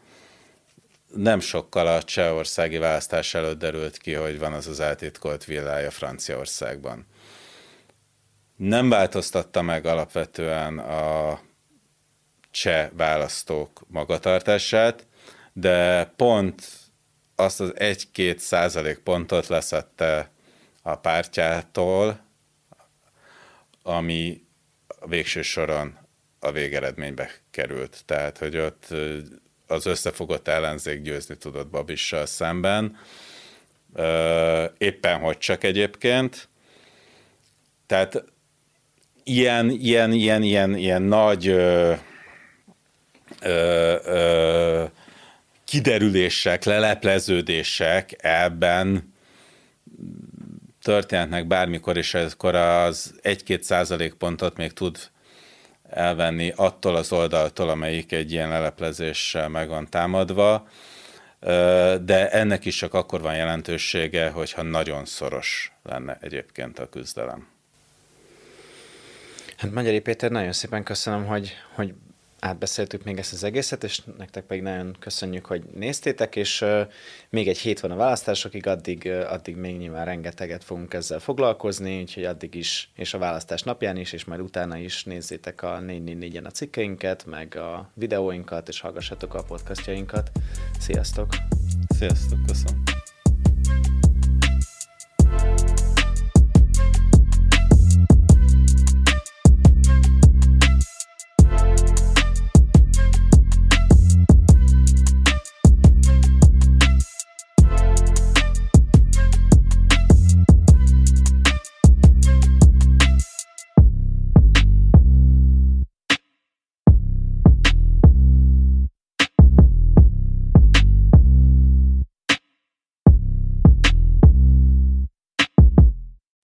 [1.15, 7.07] nem sokkal a csehországi választás előtt derült ki, hogy van az az eltitkolt villája Franciaországban.
[8.57, 11.41] Nem változtatta meg alapvetően a
[12.59, 15.07] cseh választók magatartását,
[15.53, 16.69] de pont
[17.37, 20.31] azt az egy-két százalék pontot leszette
[20.83, 22.21] a pártjától,
[23.83, 24.43] ami
[24.87, 25.99] a végső soron
[26.41, 28.03] a végeredménybe került.
[28.05, 28.87] Tehát, hogy ott
[29.67, 32.97] az összefogott ellenzék győzni tudott Babissal szemben,
[34.79, 36.49] éppen hogy csak egyébként.
[37.87, 38.25] Tehát
[39.25, 41.57] ilyen, ilyen, ilyen, ilyen, ilyen nagy
[43.41, 44.85] ö, ö,
[45.65, 49.15] kiderülések, lelepleződések ebben
[50.83, 54.99] történhetnek bármikor, és akkor az 1-2 százalékpontot még tud
[55.91, 60.69] elvenni attól az oldaltól, amelyik egy ilyen leleplezéssel meg van támadva,
[62.01, 67.49] de ennek is csak akkor van jelentősége, hogyha nagyon szoros lenne egyébként a küzdelem.
[69.57, 71.95] Hát Magyari Péter, nagyon szépen köszönöm, hogy, hogy
[72.41, 76.65] átbeszéltük még ezt az egészet, és nektek pedig nagyon köszönjük, hogy néztétek, és
[77.31, 82.25] még egy hét van a választásokig, addig, addig még nyilván rengeteget fogunk ezzel foglalkozni, úgyhogy
[82.25, 86.51] addig is, és a választás napján is, és majd utána is nézzétek a 444-en a
[86.51, 90.31] cikkeinket, meg a videóinkat, és hallgassatok a podcastjainkat.
[90.79, 91.29] Sziasztok!
[91.89, 92.83] Sziasztok, köszönöm!